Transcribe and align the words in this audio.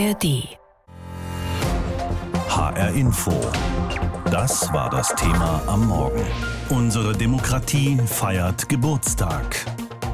ARD. 0.00 0.56
HR 2.48 2.94
Info. 2.94 3.32
Das 4.30 4.72
war 4.72 4.88
das 4.88 5.14
Thema 5.14 5.62
am 5.66 5.88
Morgen. 5.88 6.24
Unsere 6.70 7.12
Demokratie 7.12 7.98
feiert 8.06 8.68
Geburtstag. 8.70 9.66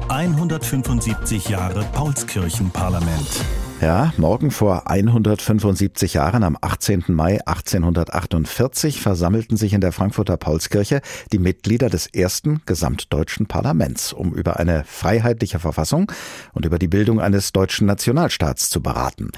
175 0.09 1.47
Jahre 1.47 1.85
Paulskirchenparlament. 1.93 3.45
Ja, 3.79 4.11
morgen 4.17 4.49
vor 4.49 4.89
175 4.89 6.15
Jahren, 6.15 6.43
am 6.43 6.57
18. 6.59 7.05
Mai 7.09 7.39
1848, 7.45 8.99
versammelten 8.99 9.55
sich 9.55 9.73
in 9.73 9.81
der 9.81 9.91
Frankfurter 9.91 10.35
Paulskirche 10.35 11.01
die 11.31 11.37
Mitglieder 11.37 11.87
des 11.87 12.07
ersten 12.07 12.61
gesamtdeutschen 12.65 13.45
Parlaments, 13.45 14.13
um 14.13 14.33
über 14.33 14.57
eine 14.57 14.83
freiheitliche 14.83 15.59
Verfassung 15.59 16.11
und 16.53 16.65
über 16.65 16.79
die 16.79 16.87
Bildung 16.87 17.21
eines 17.21 17.51
deutschen 17.53 17.85
Nationalstaats 17.85 18.71
zu 18.71 18.81
beraten. 18.81 19.29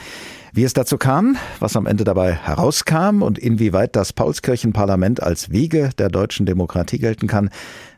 Wie 0.54 0.64
es 0.64 0.72
dazu 0.72 0.98
kam, 0.98 1.36
was 1.60 1.76
am 1.76 1.86
Ende 1.86 2.06
dabei 2.06 2.32
herauskam 2.32 3.22
und 3.22 3.38
inwieweit 3.38 3.98
das 3.98 4.14
Paulskirchenparlament 4.14 5.22
als 5.22 5.52
Wiege 5.52 5.90
der 5.98 6.08
deutschen 6.08 6.46
Demokratie 6.46 6.98
gelten 6.98 7.28
kann, 7.28 7.50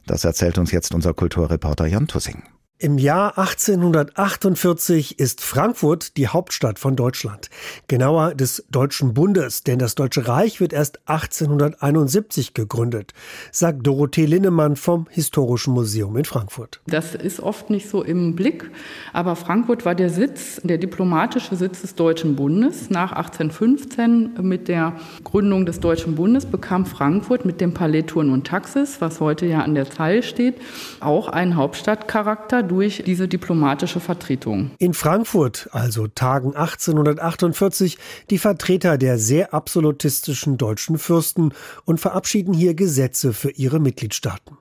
das 0.07 0.23
erzählt 0.23 0.57
uns 0.57 0.71
jetzt 0.71 0.95
unser 0.95 1.13
Kulturreporter 1.13 1.85
Jan 1.85 2.07
Tussing. 2.07 2.41
Im 2.83 2.97
Jahr 2.97 3.37
1848 3.37 5.19
ist 5.19 5.41
Frankfurt 5.41 6.17
die 6.17 6.29
Hauptstadt 6.29 6.79
von 6.79 6.95
Deutschland, 6.95 7.51
genauer 7.87 8.33
des 8.33 8.65
Deutschen 8.71 9.13
Bundes, 9.13 9.61
denn 9.61 9.77
das 9.77 9.93
Deutsche 9.93 10.27
Reich 10.27 10.59
wird 10.59 10.73
erst 10.73 10.97
1871 11.07 12.55
gegründet, 12.55 13.13
sagt 13.51 13.85
Dorothee 13.85 14.25
Linnemann 14.25 14.77
vom 14.77 15.05
Historischen 15.11 15.75
Museum 15.75 16.17
in 16.17 16.25
Frankfurt. 16.25 16.81
Das 16.87 17.13
ist 17.13 17.39
oft 17.39 17.69
nicht 17.69 17.87
so 17.87 18.01
im 18.01 18.35
Blick, 18.35 18.71
aber 19.13 19.35
Frankfurt 19.35 19.85
war 19.85 19.93
der 19.93 20.09
Sitz, 20.09 20.59
der 20.63 20.79
diplomatische 20.79 21.55
Sitz 21.55 21.81
des 21.81 21.93
Deutschen 21.93 22.35
Bundes. 22.35 22.89
Nach 22.89 23.11
1815 23.11 24.39
mit 24.41 24.67
der 24.67 24.95
Gründung 25.23 25.67
des 25.67 25.81
Deutschen 25.81 26.15
Bundes 26.15 26.47
bekam 26.47 26.87
Frankfurt 26.87 27.45
mit 27.45 27.61
dem 27.61 27.75
Palais 27.75 28.07
Turn 28.07 28.31
und 28.31 28.47
Taxis, 28.47 29.01
was 29.01 29.19
heute 29.19 29.45
ja 29.45 29.61
an 29.61 29.75
der 29.75 29.87
Zeile 29.87 30.23
steht, 30.23 30.55
auch 30.99 31.27
einen 31.27 31.57
Hauptstadtcharakter 31.57 32.70
durch 32.71 33.03
diese 33.05 33.27
diplomatische 33.27 33.99
Vertretung. 33.99 34.71
In 34.77 34.93
Frankfurt, 34.93 35.67
also 35.73 36.07
tagen 36.07 36.55
1848, 36.55 37.97
die 38.29 38.37
Vertreter 38.37 38.97
der 38.97 39.17
sehr 39.19 39.53
absolutistischen 39.53 40.57
deutschen 40.57 40.97
Fürsten 40.97 41.53
und 41.83 41.99
verabschieden 41.99 42.53
hier 42.53 42.73
Gesetze 42.73 43.33
für 43.33 43.51
ihre 43.51 43.81
Mitgliedstaaten. 43.81 44.57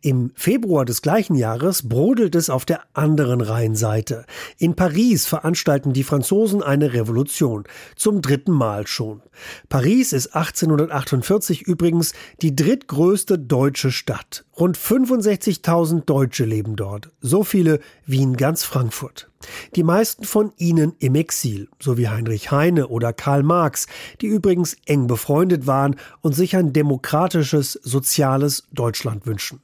Im 0.00 0.32
Februar 0.34 0.84
des 0.84 1.02
gleichen 1.02 1.34
Jahres 1.34 1.88
brodelt 1.88 2.34
es 2.34 2.50
auf 2.50 2.64
der 2.64 2.82
anderen 2.92 3.40
Rheinseite. 3.40 4.24
In 4.58 4.74
Paris 4.74 5.26
veranstalten 5.26 5.92
die 5.92 6.04
Franzosen 6.04 6.62
eine 6.62 6.92
Revolution. 6.92 7.64
Zum 7.96 8.22
dritten 8.22 8.52
Mal 8.52 8.86
schon. 8.86 9.22
Paris 9.68 10.12
ist 10.12 10.34
1848 10.34 11.62
übrigens 11.62 12.12
die 12.42 12.54
drittgrößte 12.54 13.38
deutsche 13.38 13.90
Stadt. 13.90 14.44
Rund 14.58 14.76
65.000 14.76 16.04
Deutsche 16.04 16.44
leben 16.44 16.76
dort. 16.76 17.10
So 17.20 17.44
viele 17.44 17.80
wie 18.06 18.22
in 18.22 18.36
ganz 18.36 18.64
Frankfurt. 18.64 19.31
Die 19.76 19.82
meisten 19.82 20.24
von 20.24 20.52
ihnen 20.56 20.94
im 20.98 21.14
Exil, 21.14 21.68
so 21.80 21.98
wie 21.98 22.08
Heinrich 22.08 22.50
Heine 22.50 22.88
oder 22.88 23.12
Karl 23.12 23.42
Marx, 23.42 23.86
die 24.20 24.26
übrigens 24.26 24.76
eng 24.86 25.06
befreundet 25.06 25.66
waren 25.66 25.96
und 26.20 26.34
sich 26.34 26.56
ein 26.56 26.72
demokratisches, 26.72 27.72
soziales 27.72 28.68
Deutschland 28.72 29.26
wünschen. 29.26 29.60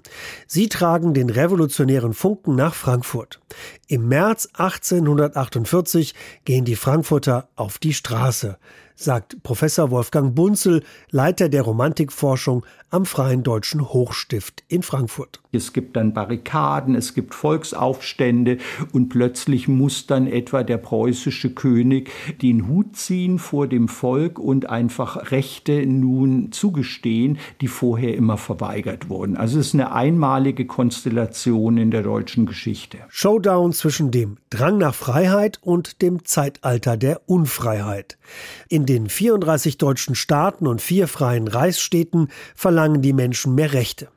Sie 0.47 0.69
tragen 0.69 1.15
den 1.15 1.31
revolutionären 1.31 2.15
Funken 2.15 2.55
nach 2.55 2.75
Frankfurt. 2.75 3.41
Im 3.91 4.06
März 4.06 4.50
1848 4.53 6.14
gehen 6.44 6.67
die 6.67 6.77
Frankfurter 6.77 7.48
auf 7.56 7.78
die 7.78 7.94
Straße 7.94 8.58
sagt 8.98 9.42
Professor 9.44 9.91
Wolfgang 9.91 10.34
Bunzel, 10.34 10.83
Leiter 11.11 11.48
der 11.48 11.62
Romantikforschung 11.62 12.66
am 12.91 13.06
Freien 13.06 13.43
Deutschen 13.43 13.93
Hochstift 13.93 14.65
in 14.66 14.82
Frankfurt. 14.82 15.41
Es 15.53 15.72
gibt 15.72 15.97
dann 15.97 16.15
Barrikaden, 16.15 16.94
es 16.94 17.15
gibt 17.15 17.34
Volksaufstände 17.34 18.59
und 18.93 19.09
plötzlich 19.09 19.69
muss 19.69 20.06
dann 20.06 20.26
etwa 20.26 20.62
der 20.62 20.78
preußische 20.78 21.55
König 21.55 22.10
den 22.43 22.66
Hut 22.66 22.97
ziehen 22.97 23.38
vor 23.38 23.66
dem 23.66 23.88
Volk 23.88 24.38
und 24.38 24.69
einfach 24.69 25.31
Rechte 25.31 25.87
nun 25.87 26.50
zugestehen, 26.50 27.38
die 27.60 27.69
vorher 27.69 28.16
immer 28.16 28.37
verweigert 28.37 29.09
wurden. 29.09 29.37
Also 29.37 29.60
es 29.60 29.69
ist 29.69 29.75
eine 29.75 29.93
einmalige 29.93 30.66
Konstellation 30.66 31.78
in 31.78 31.91
der 31.91 32.03
deutschen 32.03 32.47
Geschichte. 32.47 32.99
Showdown 33.09 33.72
zwischen 33.78 34.11
dem 34.11 34.37
Drang 34.50 34.77
nach 34.78 34.94
Freiheit 34.94 35.59
und 35.62 36.03
dem 36.03 36.25
Zeitalter 36.25 36.97
der 36.97 37.28
Unfreiheit. 37.28 38.19
In 38.69 38.84
den 38.84 39.09
34 39.09 39.78
deutschen 39.78 40.15
Staaten 40.15 40.66
und 40.66 40.83
vier 40.83 41.09
freien 41.09 41.49
Reichsstädten 41.49 42.28
verlangen 42.55 43.00
die 43.00 43.12
Menschen 43.12 43.55
mehr 43.55 43.72
Rechte. 43.72 44.09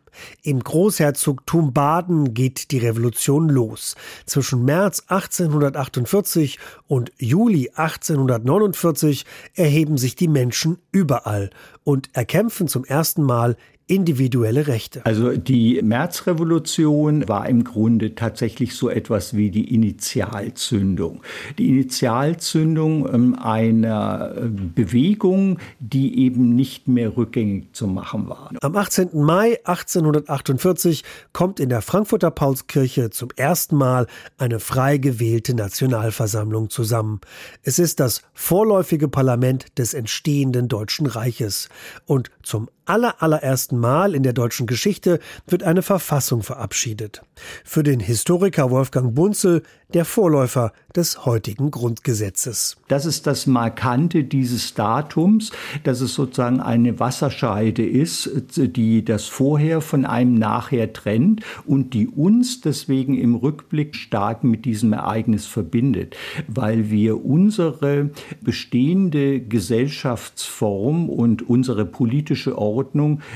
Im 0.43 0.61
Großherzogtum 0.61 1.73
Baden 1.73 2.33
geht 2.33 2.71
die 2.71 2.79
Revolution 2.79 3.49
los. 3.49 3.95
Zwischen 4.25 4.65
März 4.65 5.03
1848 5.07 6.59
und 6.87 7.11
Juli 7.17 7.69
1849 7.73 9.25
erheben 9.53 9.97
sich 9.97 10.15
die 10.15 10.27
Menschen 10.27 10.79
überall 10.91 11.49
und 11.83 12.09
erkämpfen 12.13 12.67
zum 12.67 12.85
ersten 12.85 13.23
Mal 13.23 13.55
individuelle 13.91 14.67
Rechte. 14.67 15.05
Also 15.05 15.35
die 15.35 15.81
Märzrevolution 15.83 17.27
war 17.27 17.49
im 17.49 17.65
Grunde 17.65 18.15
tatsächlich 18.15 18.73
so 18.73 18.89
etwas 18.89 19.35
wie 19.35 19.51
die 19.51 19.73
Initialzündung. 19.73 21.21
Die 21.57 21.67
Initialzündung 21.67 23.13
ähm, 23.13 23.35
einer 23.37 24.33
äh, 24.37 24.47
Bewegung, 24.47 25.59
die 25.79 26.19
eben 26.19 26.55
nicht 26.55 26.87
mehr 26.87 27.17
rückgängig 27.17 27.73
zu 27.73 27.85
machen 27.85 28.29
war. 28.29 28.51
Am 28.61 28.77
18. 28.77 29.09
Mai 29.13 29.59
1848 29.65 31.03
kommt 31.33 31.59
in 31.59 31.67
der 31.67 31.81
Frankfurter 31.81 32.31
Paulskirche 32.31 33.09
zum 33.09 33.27
ersten 33.35 33.75
Mal 33.75 34.07
eine 34.37 34.61
frei 34.61 34.99
gewählte 34.99 35.53
Nationalversammlung 35.53 36.69
zusammen. 36.69 37.19
Es 37.63 37.77
ist 37.77 37.99
das 37.99 38.21
vorläufige 38.33 39.09
Parlament 39.09 39.77
des 39.77 39.93
entstehenden 39.93 40.69
Deutschen 40.69 41.07
Reiches. 41.07 41.67
Und 42.05 42.31
zum 42.43 42.69
aller, 42.85 43.21
allerersten 43.21 43.77
Mal 43.77 44.15
in 44.15 44.23
der 44.23 44.33
deutschen 44.33 44.67
Geschichte 44.67 45.19
wird 45.47 45.63
eine 45.63 45.81
Verfassung 45.81 46.43
verabschiedet. 46.43 47.21
Für 47.63 47.83
den 47.83 47.99
Historiker 47.99 48.71
Wolfgang 48.71 49.13
Bunzel 49.15 49.63
der 49.93 50.05
Vorläufer 50.05 50.71
des 50.95 51.25
heutigen 51.25 51.69
Grundgesetzes. 51.69 52.77
Das 52.87 53.05
ist 53.05 53.27
das 53.27 53.45
Markante 53.45 54.23
dieses 54.23 54.73
Datums, 54.73 55.51
dass 55.83 55.99
es 55.99 56.13
sozusagen 56.13 56.61
eine 56.61 56.99
Wasserscheide 56.99 57.85
ist, 57.85 58.29
die 58.57 59.03
das 59.03 59.25
Vorher 59.25 59.81
von 59.81 60.05
einem 60.05 60.35
Nachher 60.35 60.93
trennt 60.93 61.41
und 61.65 61.93
die 61.93 62.07
uns 62.07 62.61
deswegen 62.61 63.17
im 63.17 63.35
Rückblick 63.35 63.95
stark 63.95 64.45
mit 64.45 64.63
diesem 64.63 64.93
Ereignis 64.93 65.45
verbindet, 65.45 66.15
weil 66.47 66.89
wir 66.89 67.25
unsere 67.25 68.11
bestehende 68.41 69.41
Gesellschaftsform 69.41 71.09
und 71.09 71.49
unsere 71.49 71.85
politische 71.85 72.57
Ordnung 72.57 72.70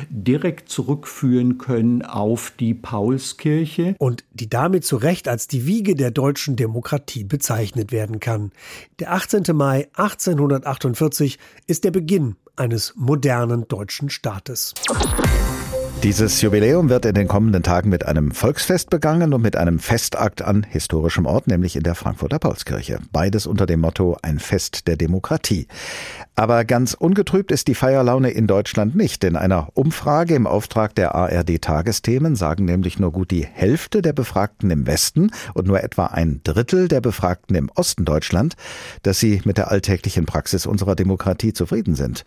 direkt 0.09 0.69
zurückführen 0.69 1.57
können 1.57 2.01
auf 2.01 2.51
die 2.59 2.73
Paulskirche. 2.73 3.95
Und 3.99 4.23
die 4.31 4.49
damit 4.49 4.85
zu 4.85 4.97
Recht 4.97 5.27
als 5.27 5.47
die 5.47 5.65
Wiege 5.65 5.95
der 5.95 6.11
deutschen 6.11 6.55
Demokratie 6.55 7.23
bezeichnet 7.23 7.91
werden 7.91 8.19
kann. 8.19 8.51
Der 8.99 9.13
18. 9.13 9.43
Mai 9.53 9.87
1848 9.93 11.39
ist 11.67 11.83
der 11.83 11.91
Beginn 11.91 12.35
eines 12.55 12.93
modernen 12.95 13.67
deutschen 13.67 14.09
Staates. 14.09 14.73
Dieses 16.05 16.39
Jubiläum 16.39 16.89
wird 16.89 17.03
in 17.07 17.15
den 17.15 17.27
kommenden 17.27 17.63
Tagen 17.63 17.89
mit 17.89 18.05
einem 18.05 18.29
Volksfest 18.29 18.91
begangen 18.91 19.33
und 19.33 19.41
mit 19.41 19.55
einem 19.55 19.79
Festakt 19.79 20.43
an 20.43 20.61
historischem 20.61 21.25
Ort, 21.25 21.47
nämlich 21.47 21.75
in 21.75 21.81
der 21.81 21.95
Frankfurter 21.95 22.37
Paulskirche. 22.37 22.99
Beides 23.11 23.47
unter 23.47 23.65
dem 23.65 23.79
Motto 23.79 24.15
ein 24.21 24.37
Fest 24.37 24.87
der 24.87 24.97
Demokratie. 24.97 25.67
Aber 26.35 26.63
ganz 26.63 26.93
ungetrübt 26.93 27.51
ist 27.51 27.67
die 27.67 27.73
Feierlaune 27.73 28.29
in 28.29 28.45
Deutschland 28.45 28.95
nicht. 28.95 29.23
In 29.23 29.35
einer 29.35 29.69
Umfrage 29.73 30.35
im 30.35 30.45
Auftrag 30.45 30.93
der 30.93 31.15
ARD 31.15 31.59
Tagesthemen 31.59 32.35
sagen 32.35 32.65
nämlich 32.65 32.99
nur 32.99 33.11
gut 33.11 33.31
die 33.31 33.43
Hälfte 33.43 34.03
der 34.03 34.13
Befragten 34.13 34.69
im 34.69 34.85
Westen 34.85 35.31
und 35.55 35.65
nur 35.65 35.83
etwa 35.83 36.05
ein 36.05 36.41
Drittel 36.43 36.87
der 36.87 37.01
Befragten 37.01 37.55
im 37.55 37.71
Osten 37.73 38.05
Deutschland, 38.05 38.55
dass 39.01 39.19
sie 39.19 39.41
mit 39.43 39.57
der 39.57 39.71
alltäglichen 39.71 40.27
Praxis 40.27 40.67
unserer 40.67 40.95
Demokratie 40.95 41.53
zufrieden 41.53 41.95
sind. 41.95 42.25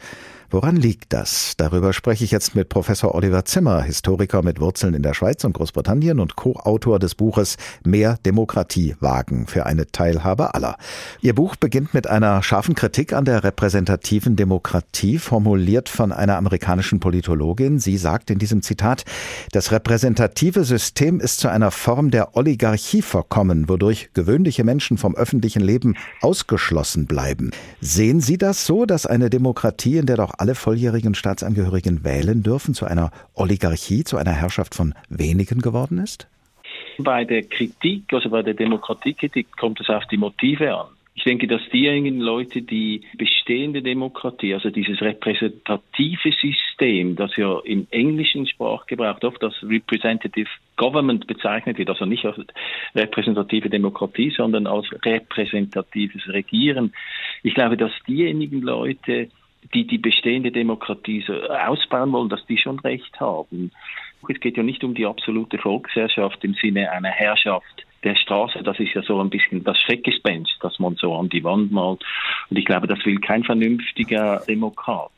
Woran 0.50 0.76
liegt 0.76 1.12
das? 1.12 1.52
Darüber 1.58 1.92
spreche 1.92 2.24
ich 2.24 2.30
jetzt 2.30 2.54
mit 2.54 2.70
Professor 2.70 3.14
Oliver 3.14 3.44
Zimmer 3.44 3.67
Krämer, 3.68 3.82
Historiker 3.82 4.42
mit 4.42 4.60
Wurzeln 4.60 4.94
in 4.94 5.02
der 5.02 5.12
Schweiz 5.12 5.44
und 5.44 5.52
Großbritannien 5.52 6.20
und 6.20 6.36
Co-Autor 6.36 6.98
des 6.98 7.14
Buches 7.14 7.56
Mehr 7.84 8.18
Demokratie 8.24 8.96
wagen 9.00 9.46
für 9.46 9.66
eine 9.66 9.86
Teilhabe 9.86 10.54
aller. 10.54 10.76
Ihr 11.20 11.34
Buch 11.34 11.56
beginnt 11.56 11.92
mit 11.92 12.06
einer 12.06 12.42
scharfen 12.42 12.74
Kritik 12.74 13.12
an 13.12 13.26
der 13.26 13.44
repräsentativen 13.44 14.36
Demokratie, 14.36 15.18
formuliert 15.18 15.90
von 15.90 16.12
einer 16.12 16.36
amerikanischen 16.36 16.98
Politologin. 16.98 17.78
Sie 17.78 17.98
sagt 17.98 18.30
in 18.30 18.38
diesem 18.38 18.62
Zitat, 18.62 19.04
das 19.52 19.70
repräsentative 19.70 20.64
System 20.64 21.20
ist 21.20 21.40
zu 21.40 21.48
einer 21.48 21.70
Form 21.70 22.10
der 22.10 22.36
Oligarchie 22.36 23.02
verkommen, 23.02 23.68
wodurch 23.68 24.10
gewöhnliche 24.14 24.64
Menschen 24.64 24.96
vom 24.96 25.14
öffentlichen 25.14 25.60
Leben 25.60 25.94
ausgeschlossen 26.22 27.06
bleiben. 27.06 27.50
Sehen 27.82 28.20
Sie 28.20 28.38
das 28.38 28.64
so, 28.64 28.86
dass 28.86 29.04
eine 29.04 29.28
Demokratie, 29.28 29.98
in 29.98 30.06
der 30.06 30.16
doch 30.16 30.32
alle 30.38 30.54
volljährigen 30.54 31.14
Staatsangehörigen 31.14 32.02
wählen 32.02 32.42
dürfen, 32.42 32.72
zu 32.72 32.86
einer 32.86 33.10
Oligarchie, 33.34 33.57
zu 34.04 34.16
einer 34.16 34.32
Herrschaft 34.32 34.74
von 34.74 34.94
wenigen 35.08 35.60
geworden 35.60 35.98
ist? 35.98 36.28
Bei 36.98 37.24
der 37.24 37.42
Kritik, 37.42 38.12
also 38.12 38.30
bei 38.30 38.42
der 38.42 38.54
Demokratiekritik, 38.54 39.56
kommt 39.56 39.80
es 39.80 39.88
auf 39.88 40.04
die 40.06 40.16
Motive 40.16 40.74
an. 40.74 40.88
Ich 41.18 41.24
denke, 41.24 41.48
dass 41.48 41.60
diejenigen 41.72 42.20
Leute, 42.20 42.62
die 42.62 43.02
bestehende 43.16 43.82
Demokratie, 43.82 44.54
also 44.54 44.70
dieses 44.70 45.00
repräsentative 45.00 46.30
System, 46.30 47.16
das 47.16 47.36
ja 47.36 47.58
im 47.64 47.88
englischen 47.90 48.46
Sprachgebrauch 48.46 49.20
oft 49.22 49.42
als 49.42 49.56
Representative 49.64 50.48
Government 50.76 51.26
bezeichnet 51.26 51.76
wird, 51.76 51.90
also 51.90 52.04
nicht 52.04 52.24
als 52.24 52.38
repräsentative 52.94 53.68
Demokratie, 53.68 54.30
sondern 54.30 54.68
als 54.68 54.86
repräsentatives 55.04 56.28
Regieren. 56.28 56.92
Ich 57.42 57.54
glaube, 57.54 57.76
dass 57.76 57.90
diejenigen 58.06 58.62
Leute, 58.62 59.28
die 59.74 59.86
die 59.86 59.98
bestehende 59.98 60.50
Demokratie 60.50 61.24
so 61.26 61.34
ausbauen 61.34 62.12
wollen, 62.12 62.28
dass 62.28 62.44
die 62.46 62.58
schon 62.58 62.78
recht 62.80 63.20
haben. 63.20 63.70
Es 64.28 64.40
geht 64.40 64.56
ja 64.56 64.62
nicht 64.62 64.82
um 64.84 64.94
die 64.94 65.06
absolute 65.06 65.58
Volksherrschaft 65.58 66.42
im 66.44 66.54
Sinne 66.54 66.90
einer 66.90 67.10
Herrschaft 67.10 67.86
der 68.04 68.14
Straße, 68.14 68.62
das 68.62 68.78
ist 68.78 68.94
ja 68.94 69.02
so 69.02 69.20
ein 69.20 69.30
bisschen 69.30 69.64
das 69.64 69.76
Schreckgespenst, 69.80 70.56
das 70.60 70.78
man 70.78 70.94
so 70.96 71.14
an 71.16 71.28
die 71.28 71.42
Wand 71.42 71.72
malt. 71.72 72.00
Und 72.48 72.56
ich 72.56 72.64
glaube, 72.64 72.86
das 72.86 73.04
will 73.04 73.18
kein 73.18 73.42
vernünftiger 73.42 74.42
Demokrat. 74.46 75.10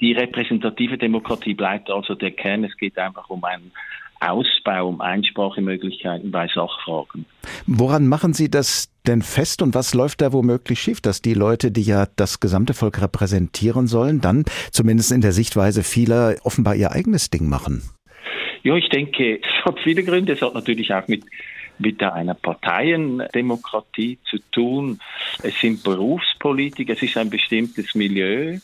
Die 0.00 0.12
repräsentative 0.12 0.98
Demokratie 0.98 1.54
bleibt 1.54 1.90
also 1.90 2.14
der 2.14 2.32
Kern. 2.32 2.64
Es 2.64 2.76
geht 2.76 2.98
einfach 2.98 3.30
um 3.30 3.42
einen 3.44 3.72
Ausbau, 4.20 4.88
um 4.88 5.00
Einsprachemöglichkeiten 5.00 6.30
bei 6.30 6.48
Sachfragen. 6.48 7.26
Woran 7.66 8.06
machen 8.06 8.32
Sie 8.32 8.50
das 8.50 8.90
denn 9.06 9.22
fest 9.22 9.62
und 9.62 9.74
was 9.74 9.94
läuft 9.94 10.20
da 10.20 10.32
womöglich 10.32 10.80
schief, 10.80 11.00
dass 11.00 11.22
die 11.22 11.34
Leute, 11.34 11.70
die 11.70 11.82
ja 11.82 12.06
das 12.16 12.40
gesamte 12.40 12.74
Volk 12.74 13.00
repräsentieren 13.00 13.86
sollen, 13.86 14.20
dann 14.20 14.44
zumindest 14.70 15.12
in 15.12 15.20
der 15.20 15.32
Sichtweise 15.32 15.82
vieler 15.82 16.36
offenbar 16.42 16.74
ihr 16.74 16.92
eigenes 16.92 17.30
Ding 17.30 17.48
machen? 17.48 17.82
Ja, 18.62 18.74
ich 18.74 18.88
denke, 18.88 19.40
es 19.42 19.64
hat 19.64 19.78
viele 19.84 20.02
Gründe. 20.02 20.32
Es 20.32 20.42
hat 20.42 20.54
natürlich 20.54 20.92
auch 20.92 21.06
mit 21.08 21.24
mit 21.78 22.02
einer 22.02 22.34
Parteiendemokratie 22.34 24.18
zu 24.24 24.38
tun. 24.50 24.98
Es 25.42 25.60
sind 25.60 25.82
Berufspolitiker, 25.82 26.94
es 26.94 27.02
ist 27.02 27.16
ein 27.18 27.30
bestimmtes 27.30 27.94
Milieu. 27.94 28.58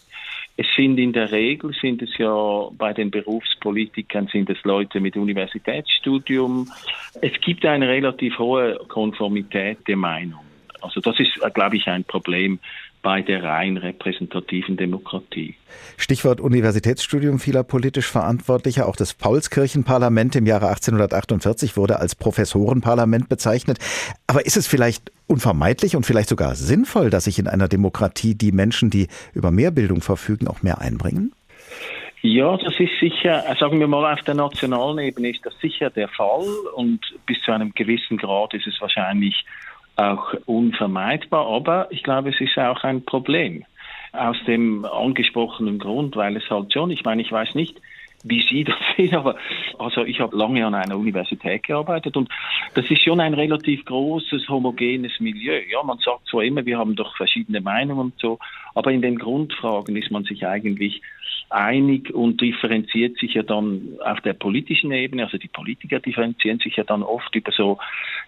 Es 0.56 0.66
sind 0.76 0.98
in 0.98 1.12
der 1.12 1.32
Regel, 1.32 1.72
sind 1.80 2.02
es 2.02 2.10
ja 2.18 2.68
bei 2.72 2.92
den 2.92 3.10
Berufspolitikern, 3.10 4.28
sind 4.28 4.50
es 4.50 4.62
Leute 4.64 5.00
mit 5.00 5.16
Universitätsstudium. 5.16 6.70
Es 7.20 7.32
gibt 7.40 7.64
eine 7.64 7.88
relativ 7.88 8.38
hohe 8.38 8.78
Konformität 8.88 9.78
der 9.88 9.96
Meinung. 9.96 10.40
Also 10.82 11.00
das 11.00 11.18
ist, 11.20 11.40
glaube 11.54 11.76
ich, 11.76 11.86
ein 11.86 12.04
Problem 12.04 12.58
bei 13.02 13.20
der 13.20 13.42
rein 13.42 13.76
repräsentativen 13.76 14.76
Demokratie. 14.76 15.56
Stichwort 15.96 16.40
Universitätsstudium 16.40 17.40
vieler 17.40 17.64
politisch 17.64 18.06
Verantwortlicher. 18.06 18.88
Auch 18.88 18.96
das 18.96 19.14
Paulskirchenparlament 19.14 20.36
im 20.36 20.46
Jahre 20.46 20.68
1848 20.68 21.76
wurde 21.76 21.98
als 21.98 22.14
Professorenparlament 22.14 23.28
bezeichnet. 23.28 23.78
Aber 24.26 24.46
ist 24.46 24.56
es 24.56 24.66
vielleicht 24.66 25.10
unvermeidlich 25.26 25.96
und 25.96 26.06
vielleicht 26.06 26.28
sogar 26.28 26.54
sinnvoll, 26.54 27.10
dass 27.10 27.24
sich 27.24 27.38
in 27.38 27.48
einer 27.48 27.68
Demokratie 27.68 28.34
die 28.34 28.52
Menschen, 28.52 28.90
die 28.90 29.08
über 29.34 29.50
mehr 29.50 29.72
Bildung 29.72 30.00
verfügen, 30.00 30.46
auch 30.46 30.62
mehr 30.62 30.80
einbringen? 30.80 31.32
Ja, 32.24 32.56
das 32.56 32.74
ist 32.78 32.92
sicher, 33.00 33.44
sagen 33.58 33.80
wir 33.80 33.88
mal, 33.88 34.12
auf 34.12 34.20
der 34.22 34.34
nationalen 34.34 35.00
Ebene 35.00 35.30
ist 35.30 35.44
das 35.44 35.58
sicher 35.60 35.90
der 35.90 36.06
Fall 36.06 36.46
und 36.76 37.00
bis 37.26 37.40
zu 37.44 37.50
einem 37.50 37.72
gewissen 37.74 38.16
Grad 38.16 38.54
ist 38.54 38.68
es 38.68 38.80
wahrscheinlich 38.80 39.44
auch 39.96 40.34
unvermeidbar, 40.46 41.46
aber 41.46 41.88
ich 41.90 42.02
glaube, 42.02 42.30
es 42.30 42.40
ist 42.40 42.56
auch 42.58 42.82
ein 42.84 43.04
Problem. 43.04 43.64
Aus 44.12 44.36
dem 44.46 44.84
angesprochenen 44.84 45.78
Grund, 45.78 46.16
weil 46.16 46.36
es 46.36 46.48
halt 46.50 46.72
schon, 46.72 46.90
ich 46.90 47.04
meine, 47.04 47.22
ich 47.22 47.32
weiß 47.32 47.54
nicht, 47.54 47.80
wie 48.24 48.42
Sie 48.48 48.64
das 48.64 48.76
sehen, 48.96 49.14
aber 49.14 49.36
also 49.78 50.04
ich 50.04 50.20
habe 50.20 50.36
lange 50.36 50.64
an 50.66 50.74
einer 50.74 50.96
Universität 50.96 51.64
gearbeitet 51.64 52.16
und 52.16 52.28
das 52.74 52.90
ist 52.90 53.02
schon 53.02 53.20
ein 53.20 53.34
relativ 53.34 53.84
großes, 53.84 54.48
homogenes 54.48 55.18
Milieu. 55.20 55.60
Ja, 55.70 55.82
man 55.82 55.98
sagt 55.98 56.28
zwar 56.28 56.44
immer, 56.44 56.64
wir 56.64 56.78
haben 56.78 56.94
doch 56.94 57.16
verschiedene 57.16 57.60
Meinungen 57.60 58.00
und 58.00 58.18
so, 58.18 58.38
aber 58.74 58.92
in 58.92 59.02
den 59.02 59.18
Grundfragen 59.18 59.96
ist 59.96 60.10
man 60.10 60.24
sich 60.24 60.46
eigentlich 60.46 61.02
einig 61.52 62.12
und 62.12 62.40
differenziert 62.40 63.18
sich 63.18 63.34
ja 63.34 63.42
dann 63.42 63.98
auf 64.04 64.20
der 64.20 64.32
politischen 64.32 64.92
Ebene, 64.92 65.24
also 65.24 65.38
die 65.38 65.48
Politiker 65.48 66.00
differenzieren 66.00 66.58
sich 66.58 66.76
ja 66.76 66.84
dann 66.84 67.02
oft 67.02 67.34
über 67.34 67.52
so 67.52 67.78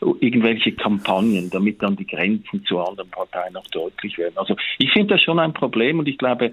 irgendwelche 0.01 0.73
Kampagnen, 0.73 1.51
damit 1.51 1.83
dann 1.83 1.97
die 1.97 2.07
Grenzen 2.07 2.65
zu 2.65 2.81
anderen 2.81 3.11
Parteien 3.11 3.55
noch 3.55 3.67
deutlich 3.69 4.19
werden. 4.19 4.37
Also 4.37 4.57
ich 4.79 4.93
finde 4.93 5.15
das 5.15 5.23
schon 5.23 5.39
ein 5.39 5.53
Problem 5.53 5.99
und 5.99 6.09
ich 6.09 6.19
glaube, 6.19 6.53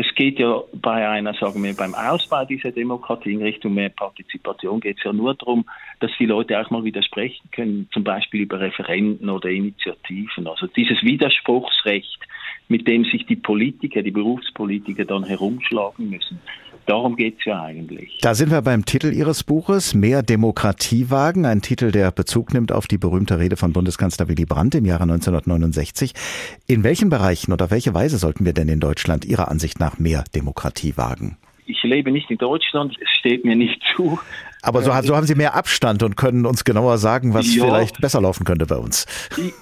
es 0.00 0.14
geht 0.14 0.38
ja 0.38 0.62
bei 0.74 1.08
einer, 1.08 1.34
sagen 1.34 1.60
wir, 1.64 1.74
beim 1.74 1.92
Ausbau 1.92 2.44
dieser 2.44 2.70
Demokratie 2.70 3.32
in 3.32 3.42
Richtung 3.42 3.74
mehr 3.74 3.88
Partizipation 3.88 4.78
geht 4.78 4.98
es 4.98 5.04
ja 5.04 5.12
nur 5.12 5.34
darum, 5.34 5.64
dass 5.98 6.12
die 6.20 6.26
Leute 6.26 6.60
auch 6.60 6.70
mal 6.70 6.84
widersprechen 6.84 7.50
können, 7.50 7.88
zum 7.92 8.04
Beispiel 8.04 8.42
über 8.42 8.60
Referenden 8.60 9.28
oder 9.28 9.48
Initiativen. 9.50 10.46
Also 10.46 10.68
dieses 10.68 11.02
Widerspruchsrecht, 11.02 12.20
mit 12.68 12.86
dem 12.86 13.04
sich 13.04 13.26
die 13.26 13.36
Politiker, 13.36 14.02
die 14.02 14.10
Berufspolitiker 14.10 15.04
dann 15.04 15.24
herumschlagen 15.24 16.10
müssen. 16.10 16.38
Darum 16.88 17.16
geht's 17.16 17.44
ja 17.44 17.62
eigentlich. 17.62 18.18
Da 18.22 18.34
sind 18.34 18.50
wir 18.50 18.62
beim 18.62 18.86
Titel 18.86 19.12
Ihres 19.12 19.44
Buches, 19.44 19.94
Mehr 19.94 20.22
Demokratie 20.22 21.10
wagen, 21.10 21.44
ein 21.44 21.60
Titel, 21.60 21.92
der 21.92 22.10
Bezug 22.10 22.54
nimmt 22.54 22.72
auf 22.72 22.86
die 22.86 22.96
berühmte 22.96 23.38
Rede 23.38 23.58
von 23.58 23.74
Bundeskanzler 23.74 24.26
Willy 24.28 24.46
Brandt 24.46 24.74
im 24.74 24.86
Jahre 24.86 25.02
1969. 25.02 26.14
In 26.66 26.84
welchen 26.84 27.10
Bereichen 27.10 27.52
oder 27.52 27.66
auf 27.66 27.70
welche 27.70 27.92
Weise 27.92 28.16
sollten 28.16 28.46
wir 28.46 28.54
denn 28.54 28.68
in 28.68 28.80
Deutschland 28.80 29.26
Ihrer 29.26 29.50
Ansicht 29.50 29.78
nach 29.78 29.98
mehr 29.98 30.24
Demokratie 30.34 30.96
wagen? 30.96 31.36
Ich 31.66 31.82
lebe 31.82 32.10
nicht 32.10 32.30
in 32.30 32.38
Deutschland, 32.38 32.96
es 32.98 33.10
steht 33.18 33.44
mir 33.44 33.54
nicht 33.54 33.82
zu. 33.94 34.18
Aber 34.62 34.82
so, 34.82 34.92
so 35.02 35.16
haben 35.16 35.26
Sie 35.26 35.34
mehr 35.34 35.54
Abstand 35.54 36.02
und 36.02 36.16
können 36.16 36.46
uns 36.46 36.64
genauer 36.64 36.98
sagen, 36.98 37.34
was 37.34 37.54
ja, 37.54 37.64
vielleicht 37.64 38.00
besser 38.00 38.20
laufen 38.20 38.44
könnte 38.44 38.66
bei 38.66 38.76
uns. 38.76 39.06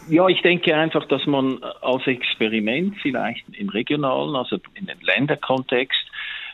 Ja, 0.08 0.26
ich 0.28 0.40
denke 0.42 0.74
einfach, 0.74 1.06
dass 1.08 1.26
man 1.26 1.62
als 1.82 2.06
Experiment 2.06 2.96
vielleicht 3.02 3.44
im 3.52 3.68
regionalen, 3.68 4.36
also 4.36 4.56
in 4.74 4.86
den 4.86 5.00
Länderkontext, 5.02 5.98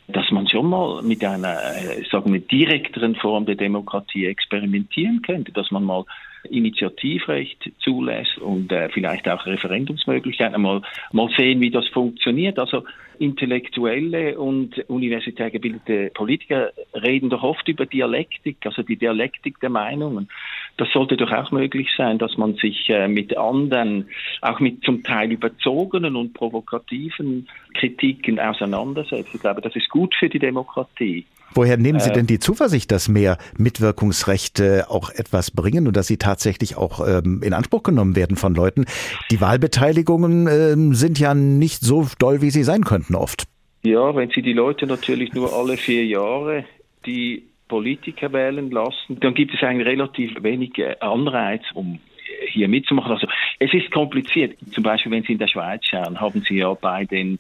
dass 0.09 0.31
man 0.31 0.49
schon 0.49 0.67
mal 0.67 1.03
mit 1.03 1.25
einer, 1.25 1.55
äh, 1.55 2.03
sagen 2.11 2.33
wir, 2.33 2.41
direkteren 2.41 3.15
Form 3.15 3.47
der 3.47 3.55
Demokratie 3.55 4.27
experimentieren 4.27 5.23
könnte, 5.23 5.53
dass 5.53 5.71
man 5.71 5.85
mal 5.85 6.05
Initiativrecht 6.49 7.73
zulässt 7.79 8.39
und 8.39 8.73
äh, 8.73 8.89
vielleicht 8.89 9.29
auch 9.29 9.47
Referendumsmöglichkeiten, 9.47 10.61
mal, 10.61 10.83
mal 11.13 11.29
sehen, 11.37 11.61
wie 11.61 11.71
das 11.71 11.87
funktioniert. 11.89 12.59
Also 12.59 12.85
intellektuelle 13.19 14.39
und 14.39 14.79
universitär 14.89 15.51
gebildete 15.51 16.11
Politiker 16.13 16.73
reden 16.95 17.31
doch 17.31 17.43
oft 17.43 17.69
über 17.69 17.87
Dialektik, 17.87 18.57
also 18.65 18.83
die 18.83 18.97
Dialektik 18.97 19.61
der 19.61 19.71
Meinungen. 19.71 20.29
Das 20.77 20.91
sollte 20.93 21.17
doch 21.17 21.31
auch 21.31 21.53
möglich 21.53 21.89
sein, 21.97 22.19
dass 22.19 22.37
man 22.37 22.55
sich 22.55 22.89
äh, 22.89 23.07
mit 23.07 23.37
anderen, 23.37 24.09
auch 24.41 24.59
mit 24.59 24.83
zum 24.83 25.03
Teil 25.05 25.31
überzogenen 25.31 26.17
und 26.17 26.35
provokativen 26.35 27.49
Kritiken 27.75 28.41
auseinandersetzt. 28.41 29.31
Ich 29.35 29.41
glaube, 29.41 29.61
das 29.61 29.77
ist 29.77 29.89
gut 29.89 30.15
für 30.15 30.29
die 30.29 30.39
Demokratie. 30.39 31.25
Woher 31.55 31.77
nehmen 31.77 32.01
Sie 32.01 32.11
äh. 32.11 32.13
denn 32.13 32.27
die 32.27 32.39
Zuversicht, 32.39 32.91
dass 32.91 33.09
mehr 33.09 33.39
Mitwirkungsrechte 33.57 34.87
auch 34.89 35.11
etwas 35.11 35.51
bringen 35.51 35.87
und 35.87 35.97
dass 35.97 36.07
sie 36.07 36.17
tatsächlich 36.17 36.77
auch 36.77 37.07
ähm, 37.07 37.43
in 37.43 37.53
Anspruch 37.53 37.83
genommen 37.83 38.17
werden 38.17 38.37
von 38.37 38.55
Leuten? 38.55 38.87
Die 39.31 39.41
Wahlbeteiligungen 39.41 40.47
ähm, 40.47 40.95
sind 40.95 41.19
ja 41.19 41.35
nicht 41.35 41.83
so 41.83 42.07
doll, 42.19 42.43
wie 42.43 42.51
sie 42.51 42.63
sein 42.63 42.85
könnten 42.85 43.15
oft. 43.15 43.45
Ja, 43.85 44.15
wenn 44.15 44.31
Sie 44.31 44.43
die 44.43 44.53
Leute 44.53 44.87
natürlich 44.87 45.33
nur 45.33 45.53
alle 45.53 45.77
vier 45.77 46.07
Jahre 46.07 46.65
die 47.05 47.49
Politiker 47.67 48.33
wählen 48.33 48.71
lassen, 48.71 49.19
dann 49.21 49.35
gibt 49.35 49.55
es 49.55 49.63
eigentlich 49.63 49.87
relativ 49.87 50.43
wenig 50.43 50.73
Anreiz, 51.01 51.63
um 51.75 51.99
hier 52.49 52.69
mitzumachen. 52.69 53.13
Also 53.13 53.27
es 53.59 53.73
ist 53.73 53.91
kompliziert. 53.91 54.57
Zum 54.73 54.83
Beispiel, 54.83 55.13
wenn 55.13 55.23
Sie 55.23 55.33
in 55.33 55.39
der 55.39 55.49
Schweiz 55.49 55.85
schauen, 55.85 56.21
haben 56.21 56.43
Sie 56.43 56.57
ja 56.57 56.73
bei 56.75 57.05
den 57.05 57.39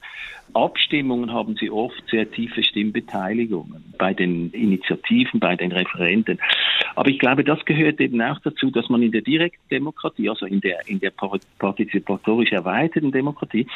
Abstimmungen 0.55 1.33
haben 1.33 1.57
Sie 1.57 1.71
oft 1.71 2.03
sehr 2.11 2.31
tiefe 2.31 2.63
Stimmbeteiligungen 2.63 3.95
bei 3.99 4.13
den 4.13 4.51
Initiativen, 4.51 5.41
bei 5.41 5.57
den 5.57 5.73
Referenten. 5.73 6.39
Aber 6.95 7.09
ich 7.09 7.19
glaube, 7.19 7.45
das 7.45 7.65
gehört 7.65 8.01
eben 8.01 8.21
auch 8.21 8.39
dazu, 8.41 8.71
dass 8.71 8.89
man 8.89 9.03
in 9.03 9.13
der 9.13 9.23
direkten 9.23 9.69
Demokratie, 9.71 10.29
also 10.29 10.47
in 10.47 10.61
der, 10.61 10.87
in 10.87 11.01
der 11.01 11.13
partizipatorisch 11.59 12.53
erweiterten 12.53 13.13
Demokratie, 13.13 13.67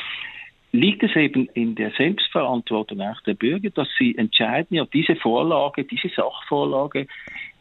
liegt 0.72 1.02
es 1.02 1.14
eben 1.16 1.48
in 1.54 1.74
der 1.74 1.90
Selbstverantwortung 1.92 3.00
auch 3.00 3.20
der 3.22 3.34
Bürger, 3.34 3.70
dass 3.70 3.88
sie 3.98 4.16
entscheiden, 4.16 4.76
ja, 4.76 4.84
diese 4.84 5.16
Vorlage, 5.16 5.84
diese 5.84 6.08
Sachvorlage 6.08 7.06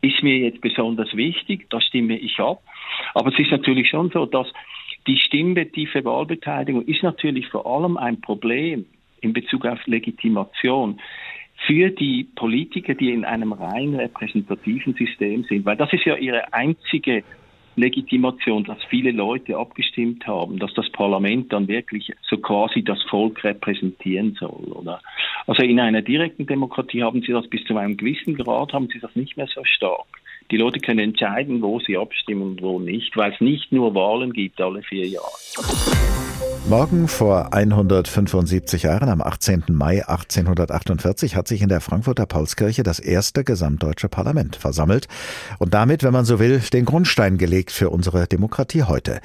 ist 0.02 0.22
mir 0.22 0.38
jetzt 0.38 0.62
besonders 0.62 1.16
wichtig, 1.16 1.68
da 1.70 1.82
stimme 1.82 2.18
ich 2.18 2.40
ab. 2.40 2.62
Aber 3.14 3.32
es 3.32 3.40
ist 3.40 3.52
natürlich 3.52 3.90
schon 3.90 4.10
so, 4.12 4.26
dass 4.26 4.48
die 5.08 5.18
stimmbetiefe 5.18 6.04
Wahlbeteiligung 6.04 6.84
ist 6.86 7.04
natürlich 7.04 7.48
vor 7.48 7.66
allem 7.66 7.98
ein 7.98 8.22
Problem 8.22 8.86
in 9.22 9.34
Bezug 9.34 9.66
auf 9.66 9.86
Legitimation 9.86 11.00
für 11.68 11.90
die 11.90 12.26
Politiker, 12.36 12.96
die 12.96 13.12
in 13.12 13.24
einem 13.24 13.54
rein 13.54 13.96
repräsentativen 13.96 14.94
System 14.94 15.44
sind, 15.44 15.66
weil 15.66 15.78
das 15.78 15.94
ist 15.94 16.06
ja 16.06 16.16
ihre 16.16 16.54
einzige 16.54 17.24
Legitimation, 17.76 18.64
dass 18.64 18.78
viele 18.90 19.12
Leute 19.12 19.58
abgestimmt 19.58 20.26
haben, 20.28 20.60
dass 20.60 20.74
das 20.74 20.90
Parlament 20.92 21.52
dann 21.52 21.68
wirklich 21.68 22.12
so 22.22 22.38
quasi 22.38 22.84
das 22.84 23.02
Volk 23.04 23.44
repräsentieren 23.44 24.36
soll, 24.40 24.72
oder? 24.72 25.02
Also 25.48 25.64
in 25.64 25.80
einer 25.80 26.02
direkten 26.02 26.48
Demokratie 26.48 27.04
haben 27.04 27.22
sie 27.22 27.32
das 27.32 27.48
bis 27.48 27.64
zu 27.66 27.78
einem 27.78 27.98
gewissen 27.98 28.36
Grad, 28.36 28.74
haben 28.74 28.88
sie 28.92 29.00
das 29.00 29.16
nicht 29.16 29.38
mehr 29.38 29.48
so 29.48 29.64
stark. 29.64 30.08
Die 30.52 30.58
Leute 30.58 30.80
können 30.80 31.00
entscheiden, 31.00 31.62
wo 31.62 31.80
sie 31.80 31.98
abstimmen 31.98 32.44
und 32.44 32.62
wo 32.62 32.80
nicht, 32.80 33.18
weil 33.18 33.34
es 33.34 33.42
nicht 33.42 33.72
nur 33.72 33.96
Wahlen 33.96 34.32
gibt 34.32 34.62
alle 34.62 34.84
vier 34.84 35.08
Jahre. 35.08 36.35
Morgen 36.68 37.08
vor 37.08 37.54
175 37.54 38.82
Jahren, 38.82 39.08
am 39.10 39.22
18. 39.22 39.66
Mai 39.70 40.04
1848, 40.08 41.36
hat 41.36 41.48
sich 41.48 41.62
in 41.62 41.70
der 41.70 41.80
Frankfurter 41.80 42.26
Paulskirche 42.26 42.82
das 42.82 42.98
erste 42.98 43.44
gesamtdeutsche 43.44 44.10
Parlament 44.10 44.56
versammelt 44.56 45.08
und 45.60 45.76
damit, 45.76 46.02
wenn 46.02 46.12
man 46.12 46.26
so 46.26 46.40
will, 46.40 46.60
den 46.74 46.86
Grundstein 46.86 47.38
gelegt 47.38 47.70
für 47.70 47.92
unsere 47.92 48.26
Demokratie 48.26 48.82
heute. 48.82 49.20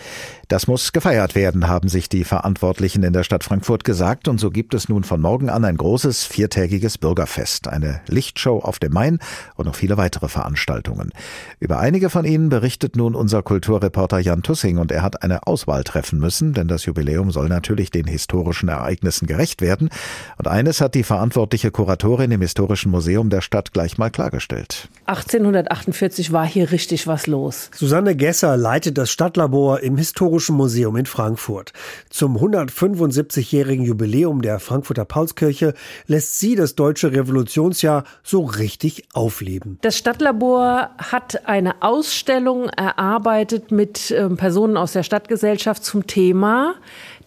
Das 0.49 0.67
muss 0.67 0.93
gefeiert 0.93 1.35
werden, 1.35 1.67
haben 1.67 1.89
sich 1.89 2.11
die 2.11 2.25
Verantwortlichen 2.25 3.03
in 3.05 3.15
der 3.15 3.23
Stadt 3.23 3.43
Frankfurt 3.43 3.85
gesagt 3.85 4.29
und 4.29 4.39
so 4.39 4.51
gibt 4.51 4.75
es 4.75 4.91
nun 4.91 5.03
von 5.03 5.23
morgen 5.23 5.49
an 5.49 5.65
ein 5.65 5.79
großes 5.79 6.25
viertägiges 6.25 6.99
Bürgerfest, 6.99 7.69
eine 7.69 8.03
Lichtshow 8.07 8.59
auf 8.59 8.79
dem 8.79 8.93
Main 8.93 9.19
und 9.55 9.65
noch 9.65 9.77
viele 9.77 9.97
weitere 9.97 10.29
Veranstaltungen. 10.29 11.11
Über 11.59 11.79
einige 11.79 12.11
von 12.11 12.27
ihnen 12.27 12.51
berichtet 12.51 12.97
nun 12.97 13.15
unser 13.15 13.43
Kulturreporter 13.43 14.19
Jan 14.19 14.43
Tussing 14.43 14.77
und 14.77 14.93
er 14.93 15.03
hat 15.03 15.23
eine 15.23 15.47
Auswahl 15.47 15.85
treffen 15.85 16.19
müssen, 16.19 16.53
denn 16.53 16.69
das 16.69 16.85
Jubiläum 16.85 17.30
soll 17.33 17.49
natürlich 17.49 17.91
den 17.91 18.07
historischen 18.07 18.69
Ereignissen 18.69 19.27
gerecht 19.27 19.61
werden. 19.61 19.91
Und 20.39 20.49
eines 20.49 20.81
hat 20.81 20.95
die 20.95 21.03
verantwortliche 21.03 21.71
Kuratorin 21.71 22.31
im 22.31 22.41
Historischen 22.41 22.91
Museum 22.91 23.31
der 23.31 23.41
Stadt 23.41 23.73
gleich 23.73 23.99
mal 23.99 24.11
klargestellt. 24.11 24.89
1848 25.07 26.33
war 26.33 26.47
hier 26.47 26.71
richtig 26.71 27.07
was 27.07 27.27
los. 27.27 27.71
Susanne 27.75 28.15
Gesser 28.17 28.57
leitet 28.57 28.99
das 28.99 29.11
Stadtlabor 29.11 29.81
im 29.81 29.97
Historischen 29.97 30.57
Museum 30.57 30.97
in 30.97 31.07
Frankfurt. 31.07 31.73
Zum 32.11 32.37
175-jährigen 32.37 33.85
Jubiläum 33.85 34.43
der 34.43 34.61
Frankfurter 34.61 35.05
Paulskirche 35.05 35.75
lässt 36.07 36.39
sie 36.39 36.55
das 36.55 36.75
deutsche 36.75 37.13
Revolutionsjahr 37.13 38.05
so 38.23 38.45
richtig 38.45 39.05
aufleben. 39.13 39.79
Das 39.83 39.97
Stadtlabor 39.97 40.91
hat 40.99 41.47
eine 41.49 41.83
Ausstellung 41.83 42.69
erarbeitet 42.69 43.73
mit 43.73 44.11
äh, 44.11 44.29
Personen 44.31 44.77
aus 44.77 44.93
der 44.93 45.03
Stadtgesellschaft 45.03 45.85
zum 45.85 46.07
Thema 46.07 46.75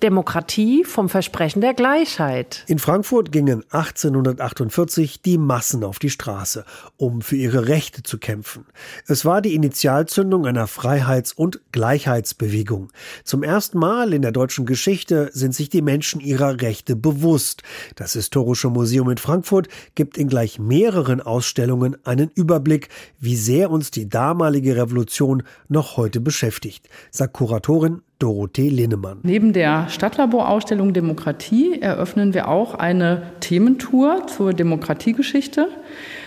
Demokratie 0.04 0.84
vom 0.84 1.08
Versprechen 1.08 1.62
der 1.62 1.74
Gleichheit. 1.74 2.66
In 2.68 2.78
Frankfurt 2.78 3.32
gingen 3.32 3.64
1848 3.70 5.22
die 5.22 5.38
Massen 5.38 5.86
auf 5.86 5.98
die 5.98 6.10
Straße, 6.10 6.66
um 6.98 7.22
für 7.22 7.38
ihre 7.38 7.70
Rechte 7.70 8.04
zu 8.04 8.18
kämpfen. 8.18 8.66
Es 9.08 9.24
war 9.24 9.42
die 9.42 9.56
Initialzündung 9.56 10.46
einer 10.46 10.68
Freiheits- 10.68 11.32
und 11.32 11.62
Gleichheitsbewegung. 11.72 12.92
Zum 13.24 13.44
ersten 13.44 13.80
Mal 13.80 14.14
in 14.14 14.22
der 14.22 14.34
deutschen 14.34 14.66
Geschichte 14.66 15.30
sind 15.32 15.56
sich 15.56 15.70
die 15.70 15.82
Menschen 15.82 16.20
ihrer 16.20 16.60
Rechte 16.60 16.98
bewusst. 16.98 17.64
Das 17.96 18.12
Historische 18.12 18.70
Museum 18.70 19.10
in 19.10 19.18
Frankfurt 19.18 19.70
gibt 19.96 20.18
in 20.18 20.28
gleich 20.28 20.60
mehreren 20.60 21.22
Ausstellungen 21.22 21.96
einen 22.06 22.30
Überblick, 22.36 22.90
wie 23.22 23.38
sehr 23.38 23.72
uns 23.72 23.90
die 23.90 24.10
damalige 24.10 24.76
Revolution 24.76 25.44
noch 25.70 25.96
heute 25.96 26.20
beschäftigt, 26.20 26.90
sagt 27.10 27.36
Kuratorin 27.36 28.02
Dorothee 28.24 28.70
Linnemann. 28.70 29.18
Neben 29.24 29.52
der 29.52 29.90
Stadtlaborausstellung 29.90 30.94
Demokratie 30.94 31.82
eröffnen 31.82 32.34
wir 32.34 32.48
auch 32.48 32.74
eine 32.74 33.24
Thementour 33.42 34.28
zur 34.28 34.54
Demokratiegeschichte. 34.54 35.68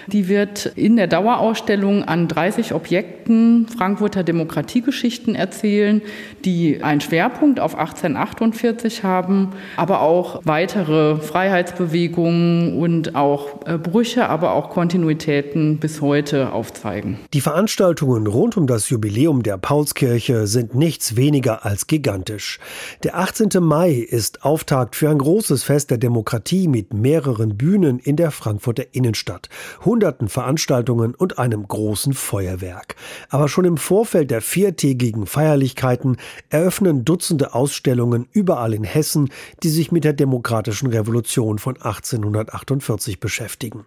Die 0.08 0.28
wird 0.28 0.66
in 0.76 0.96
der 0.96 1.06
Dauerausstellung 1.06 2.04
an 2.04 2.28
30 2.28 2.74
Objekten 2.74 3.66
Frankfurter 3.68 4.22
Demokratiegeschichten 4.22 5.34
erzählen, 5.34 6.02
die 6.44 6.82
einen 6.82 7.00
Schwerpunkt 7.00 7.58
auf 7.58 7.74
1848 7.74 9.02
haben, 9.02 9.52
aber 9.76 10.00
auch 10.00 10.40
weitere 10.44 11.16
Freiheitsbewegungen 11.16 12.78
und 12.78 13.14
auch 13.16 13.66
äh, 13.66 13.78
Brüche, 13.78 14.28
aber 14.28 14.52
auch 14.52 14.70
Kontinuitäten 14.70 15.78
bis 15.78 16.00
heute 16.00 16.52
aufzeigen. 16.52 17.18
Die 17.34 17.40
Veranstaltungen 17.40 18.26
rund 18.26 18.56
um 18.56 18.66
das 18.66 18.88
Jubiläum 18.90 19.42
der 19.42 19.58
Paulskirche 19.58 20.46
sind 20.46 20.74
nichts 20.74 21.16
weniger 21.16 21.64
als 21.64 21.86
gigantisch. 21.86 22.58
Der 23.02 23.16
18. 23.18 23.48
Mai 23.60 23.92
ist 23.92 24.44
Auftakt 24.44 24.96
für 24.96 25.10
ein 25.10 25.18
großes 25.18 25.64
Fest 25.64 25.90
der 25.90 25.98
Demokratie 25.98 26.68
mit 26.68 26.94
mehreren 26.94 27.56
Bühnen 27.56 27.98
in 27.98 28.16
der 28.16 28.30
Frankfurter 28.30 28.84
Innenstadt 28.92 29.48
hunderten 29.96 30.28
Veranstaltungen 30.28 31.14
und 31.14 31.38
einem 31.38 31.66
großen 31.66 32.12
Feuerwerk. 32.12 32.96
Aber 33.30 33.48
schon 33.48 33.64
im 33.64 33.78
Vorfeld 33.78 34.30
der 34.30 34.42
viertägigen 34.42 35.24
Feierlichkeiten 35.24 36.18
eröffnen 36.50 37.06
Dutzende 37.06 37.54
Ausstellungen 37.54 38.28
überall 38.30 38.74
in 38.74 38.84
Hessen, 38.84 39.30
die 39.62 39.70
sich 39.70 39.92
mit 39.92 40.04
der 40.04 40.12
demokratischen 40.12 40.88
Revolution 40.88 41.58
von 41.58 41.76
1848 41.76 43.20
beschäftigen. 43.20 43.86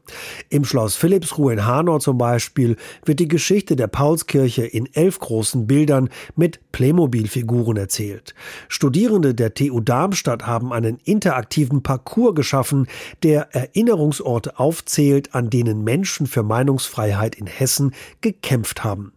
Im 0.49 0.65
Schloss 0.65 0.95
Philippsruhe 0.95 1.53
in 1.53 1.67
Hanau 1.67 1.99
zum 1.99 2.17
Beispiel 2.17 2.75
wird 3.05 3.19
die 3.19 3.27
Geschichte 3.27 3.75
der 3.75 3.85
Paulskirche 3.85 4.65
in 4.65 4.89
elf 4.93 5.19
großen 5.19 5.67
Bildern 5.67 6.09
mit 6.35 6.59
Playmobil-Figuren 6.71 7.77
erzählt. 7.77 8.33
Studierende 8.67 9.35
der 9.35 9.53
TU 9.53 9.79
Darmstadt 9.79 10.47
haben 10.47 10.73
einen 10.73 10.97
interaktiven 11.03 11.83
Parcours 11.83 12.33
geschaffen, 12.33 12.87
der 13.21 13.53
Erinnerungsorte 13.53 14.57
aufzählt, 14.57 15.35
an 15.35 15.51
denen 15.51 15.83
Menschen 15.83 15.98
Menschen 15.99 16.27
für 16.27 16.43
Meinungsfreiheit 16.43 17.35
in 17.35 17.45
Hessen 17.45 17.93
gekämpft 18.21 18.85
haben. 18.85 19.11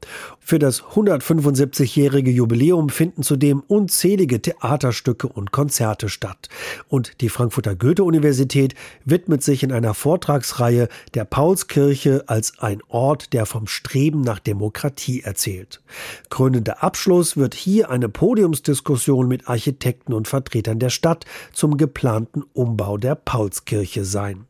Für 0.45 0.59
das 0.59 0.83
175-jährige 0.83 2.31
Jubiläum 2.31 2.89
finden 2.89 3.23
zudem 3.23 3.61
unzählige 3.61 4.43
Theaterstücke 4.43 5.29
und 5.29 5.53
Konzerte 5.53 6.09
statt. 6.09 6.49
Und 6.89 7.21
die 7.21 7.29
Frankfurter 7.29 7.77
Goethe-Universität 7.77 8.75
widmet 9.05 9.45
sich 9.45 9.63
in 9.63 9.73
einer 9.73 9.95
Vortragsreihe 9.95 10.89
der 11.15 11.25
Paulskirche 11.25 12.25
als 12.27 12.59
ein 12.59 12.83
Ort, 12.89 13.33
der 13.33 13.47
vom 13.47 13.69
Streben 13.69 14.21
nach 14.23 14.41
Demokratie 14.41 15.23
erzählt. 15.23 15.81
Krönender 16.29 16.83
Abschluss 16.83 17.37
wird 17.37 17.55
hier 17.55 17.89
eine 17.89 18.09
Podiumsdiskussion 18.09 19.29
mit 19.29 19.49
Architekten 19.49 20.13
und 20.13 20.27
Vertretern 20.27 20.81
der 20.81 20.91
Stadt 20.91 21.25
zum 21.53 21.77
geplanten 21.77 22.43
Umbau 22.53 22.99
der 22.99 23.15
Paulskirche 23.15 24.05
sein. 24.05 24.47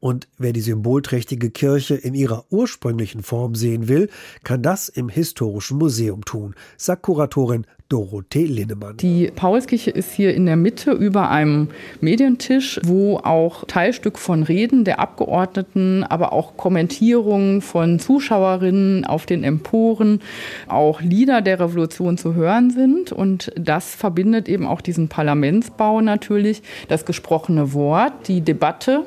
Und 0.00 0.28
wer 0.36 0.52
die 0.52 0.60
symbolträchtige 0.60 1.50
Kirche 1.50 1.94
in 1.94 2.14
ihrer 2.14 2.44
ursprünglichen 2.50 3.22
Form 3.22 3.54
sehen 3.54 3.88
will, 3.88 4.10
kann 4.44 4.62
das 4.62 4.88
im 4.88 5.08
Historischen 5.08 5.27
Museum 5.74 6.24
tun, 6.24 6.54
sagt 6.76 7.02
Kuratorin 7.02 7.66
Dorothee 7.88 8.44
Linnemann. 8.44 8.98
Die 8.98 9.30
Paulskirche 9.34 9.90
ist 9.90 10.12
hier 10.12 10.34
in 10.34 10.44
der 10.44 10.56
Mitte 10.56 10.92
über 10.92 11.30
einem 11.30 11.68
Medientisch, 12.02 12.78
wo 12.84 13.16
auch 13.16 13.64
Teilstück 13.64 14.18
von 14.18 14.42
Reden 14.42 14.84
der 14.84 15.00
Abgeordneten, 15.00 16.04
aber 16.04 16.34
auch 16.34 16.58
Kommentierungen 16.58 17.62
von 17.62 17.98
Zuschauerinnen 17.98 19.06
auf 19.06 19.24
den 19.24 19.42
Emporen, 19.42 20.20
auch 20.66 21.00
Lieder 21.00 21.40
der 21.40 21.60
Revolution 21.60 22.18
zu 22.18 22.34
hören 22.34 22.70
sind. 22.70 23.10
Und 23.10 23.52
das 23.56 23.94
verbindet 23.94 24.50
eben 24.50 24.66
auch 24.66 24.82
diesen 24.82 25.08
Parlamentsbau 25.08 26.02
natürlich, 26.02 26.62
das 26.88 27.06
gesprochene 27.06 27.72
Wort, 27.72 28.28
die 28.28 28.42
Debatte 28.42 29.06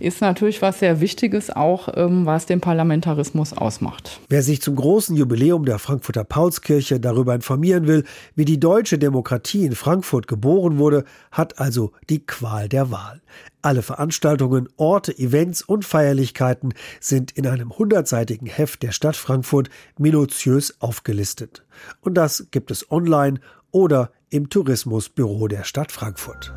ist 0.00 0.20
natürlich 0.20 0.62
was 0.62 0.80
sehr 0.80 1.00
Wichtiges, 1.00 1.50
auch 1.50 1.88
ähm, 1.94 2.26
was 2.26 2.46
den 2.46 2.60
Parlamentarismus 2.60 3.52
ausmacht. 3.52 4.20
Wer 4.28 4.42
sich 4.42 4.60
zum 4.60 4.76
großen 4.76 5.16
Jubiläum 5.16 5.64
der 5.64 5.78
Frankfurter 5.78 6.24
Paulskirche 6.24 7.00
darüber 7.00 7.34
informieren 7.34 7.86
will, 7.86 8.04
wie 8.34 8.44
die 8.44 8.60
deutsche 8.60 8.98
Demokratie 8.98 9.64
in 9.64 9.74
Frankfurt 9.74 10.26
geboren 10.28 10.78
wurde, 10.78 11.04
hat 11.30 11.58
also 11.58 11.92
die 12.08 12.24
Qual 12.24 12.68
der 12.68 12.90
Wahl. 12.90 13.22
Alle 13.62 13.82
Veranstaltungen, 13.82 14.68
Orte, 14.76 15.16
Events 15.18 15.62
und 15.62 15.84
Feierlichkeiten 15.84 16.74
sind 17.00 17.32
in 17.32 17.46
einem 17.46 17.78
hundertseitigen 17.78 18.46
Heft 18.46 18.82
der 18.82 18.92
Stadt 18.92 19.16
Frankfurt 19.16 19.70
minutiös 19.98 20.80
aufgelistet. 20.80 21.64
Und 22.00 22.14
das 22.14 22.48
gibt 22.50 22.70
es 22.70 22.90
online 22.90 23.40
oder 23.70 24.10
im 24.30 24.50
Tourismusbüro 24.50 25.48
der 25.48 25.64
Stadt 25.64 25.92
Frankfurt. 25.92 26.52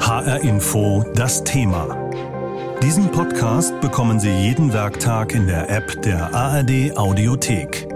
HR 0.00 0.40
Info 0.40 1.04
das 1.14 1.44
Thema. 1.44 2.10
Diesen 2.82 3.12
Podcast 3.12 3.80
bekommen 3.80 4.18
Sie 4.18 4.28
jeden 4.28 4.72
Werktag 4.72 5.34
in 5.34 5.46
der 5.46 5.70
App 5.70 6.02
der 6.02 6.34
ARD 6.34 6.96
Audiothek. 6.96 7.91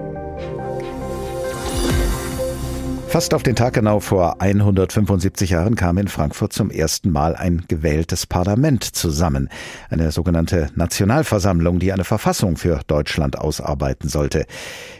Fast 3.17 3.33
auf 3.33 3.43
den 3.43 3.57
Tag 3.57 3.73
genau 3.73 4.01
vor 4.01 4.43
175 4.43 5.49
Jahren 5.49 5.75
kam 5.75 5.97
in 5.97 6.07
Frankfurt 6.07 6.53
zum 6.53 6.71
ersten 6.71 7.11
Mal 7.11 7.35
ein 7.35 7.65
gewähltes 7.67 8.27
Parlament 8.27 8.85
zusammen. 8.85 9.49
Eine 9.89 10.13
sogenannte 10.13 10.69
Nationalversammlung, 10.75 11.79
die 11.79 11.95
eine 11.95 12.05
Verfassung 12.05 12.59
für 12.59 12.81
Deutschland 12.87 13.39
ausarbeiten 13.39 14.11
sollte. 14.11 14.45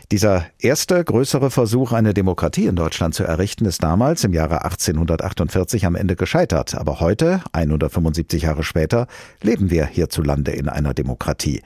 Dieser 0.09 0.45
erste 0.57 1.03
größere 1.03 1.51
Versuch, 1.51 1.91
eine 1.91 2.15
Demokratie 2.15 2.65
in 2.65 2.75
Deutschland 2.75 3.13
zu 3.13 3.23
errichten, 3.23 3.65
ist 3.65 3.83
damals 3.83 4.23
im 4.23 4.33
Jahre 4.33 4.63
1848 4.63 5.85
am 5.85 5.93
Ende 5.93 6.15
gescheitert. 6.15 6.73
Aber 6.73 6.99
heute, 6.99 7.41
175 7.51 8.41
Jahre 8.41 8.63
später, 8.63 9.05
leben 9.43 9.69
wir 9.69 9.85
hierzulande 9.85 10.53
in 10.53 10.69
einer 10.69 10.95
Demokratie. 10.95 11.61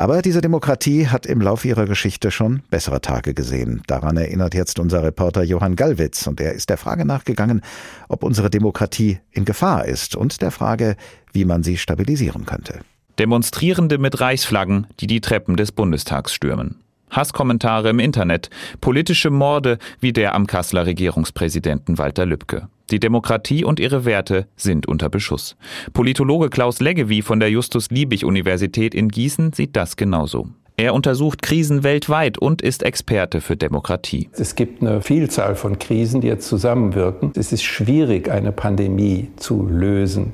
Aber 0.00 0.22
diese 0.22 0.40
Demokratie 0.40 1.08
hat 1.08 1.26
im 1.26 1.42
Laufe 1.42 1.68
ihrer 1.68 1.84
Geschichte 1.84 2.30
schon 2.30 2.62
bessere 2.70 3.02
Tage 3.02 3.34
gesehen. 3.34 3.82
Daran 3.86 4.16
erinnert 4.16 4.54
jetzt 4.54 4.78
unser 4.78 5.02
Reporter 5.02 5.42
Johann 5.42 5.76
Gallwitz 5.76 6.26
und 6.26 6.40
er 6.40 6.54
ist 6.54 6.70
der 6.70 6.78
Frage 6.78 7.04
nachgegangen, 7.04 7.60
ob 8.08 8.22
unsere 8.22 8.48
Demokratie 8.48 9.18
in 9.30 9.44
Gefahr 9.44 9.84
ist 9.84 10.16
und 10.16 10.40
der 10.40 10.52
Frage, 10.52 10.96
wie 11.34 11.44
man 11.44 11.62
sie 11.62 11.76
stabilisieren 11.76 12.46
könnte. 12.46 12.80
Demonstrierende 13.18 13.98
mit 13.98 14.22
Reichsflaggen, 14.22 14.86
die 15.00 15.06
die 15.06 15.20
Treppen 15.20 15.58
des 15.58 15.70
Bundestags 15.70 16.32
stürmen. 16.32 16.76
Hasskommentare 17.10 17.90
im 17.90 17.98
Internet, 17.98 18.48
politische 18.80 19.28
Morde 19.28 19.76
wie 20.00 20.14
der 20.14 20.34
am 20.34 20.46
Kasseler 20.46 20.86
Regierungspräsidenten 20.86 21.98
Walter 21.98 22.24
Lübcke. 22.24 22.68
Die 22.90 22.98
Demokratie 22.98 23.64
und 23.64 23.78
ihre 23.78 24.04
Werte 24.04 24.46
sind 24.56 24.88
unter 24.88 25.08
Beschuss. 25.08 25.56
Politologe 25.92 26.50
Klaus 26.50 26.80
Leggevi 26.80 27.22
von 27.22 27.38
der 27.38 27.50
Justus-Liebig-Universität 27.50 28.94
in 28.94 29.08
Gießen 29.08 29.52
sieht 29.52 29.76
das 29.76 29.96
genauso. 29.96 30.48
Er 30.76 30.94
untersucht 30.94 31.42
Krisen 31.42 31.84
weltweit 31.84 32.38
und 32.38 32.62
ist 32.62 32.82
Experte 32.82 33.40
für 33.40 33.56
Demokratie. 33.56 34.30
Es 34.32 34.54
gibt 34.54 34.82
eine 34.82 35.02
Vielzahl 35.02 35.54
von 35.54 35.78
Krisen, 35.78 36.20
die 36.20 36.28
jetzt 36.28 36.48
zusammenwirken. 36.48 37.32
Es 37.36 37.52
ist 37.52 37.62
schwierig, 37.62 38.30
eine 38.30 38.50
Pandemie 38.50 39.28
zu 39.36 39.66
lösen. 39.68 40.32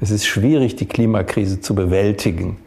Es 0.00 0.10
ist 0.10 0.26
schwierig, 0.26 0.76
die 0.76 0.86
Klimakrise 0.86 1.60
zu 1.60 1.74
bewältigen. 1.74 2.58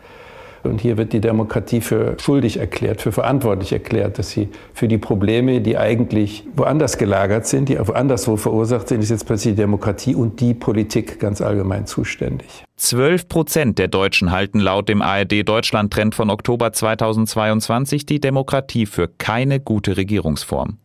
Und 0.68 0.82
hier 0.82 0.98
wird 0.98 1.14
die 1.14 1.22
Demokratie 1.22 1.82
für 1.82 2.16
schuldig 2.20 2.60
erklärt, 2.60 3.02
für 3.02 3.12
verantwortlich 3.12 3.72
erklärt, 3.72 4.20
dass 4.20 4.30
sie 4.30 4.50
für 4.74 4.88
die 4.88 4.98
Probleme, 4.98 5.62
die 5.62 5.78
eigentlich 5.78 6.46
woanders 6.56 6.98
gelagert 6.98 7.48
sind, 7.48 7.70
die 7.70 7.80
woanders 7.80 8.26
verursacht 8.26 8.90
sind, 8.90 9.02
ist 9.02 9.10
jetzt 9.10 9.26
plötzlich 9.26 9.56
die 9.56 9.62
Demokratie 9.62 10.16
und 10.16 10.40
die 10.42 10.54
Politik 10.54 11.20
ganz 11.20 11.42
allgemein 11.42 11.86
zuständig. 11.86 12.67
12 12.80 13.28
Prozent 13.28 13.80
der 13.80 13.88
Deutschen 13.88 14.30
halten 14.30 14.60
laut 14.60 14.88
dem 14.88 15.02
ARD-Deutschland-Trend 15.02 16.14
von 16.14 16.30
Oktober 16.30 16.72
2022 16.72 18.06
die 18.06 18.20
Demokratie 18.20 18.86
für 18.86 19.08
keine 19.08 19.60
gute 19.60 19.98
Regierungsform. 19.98 20.78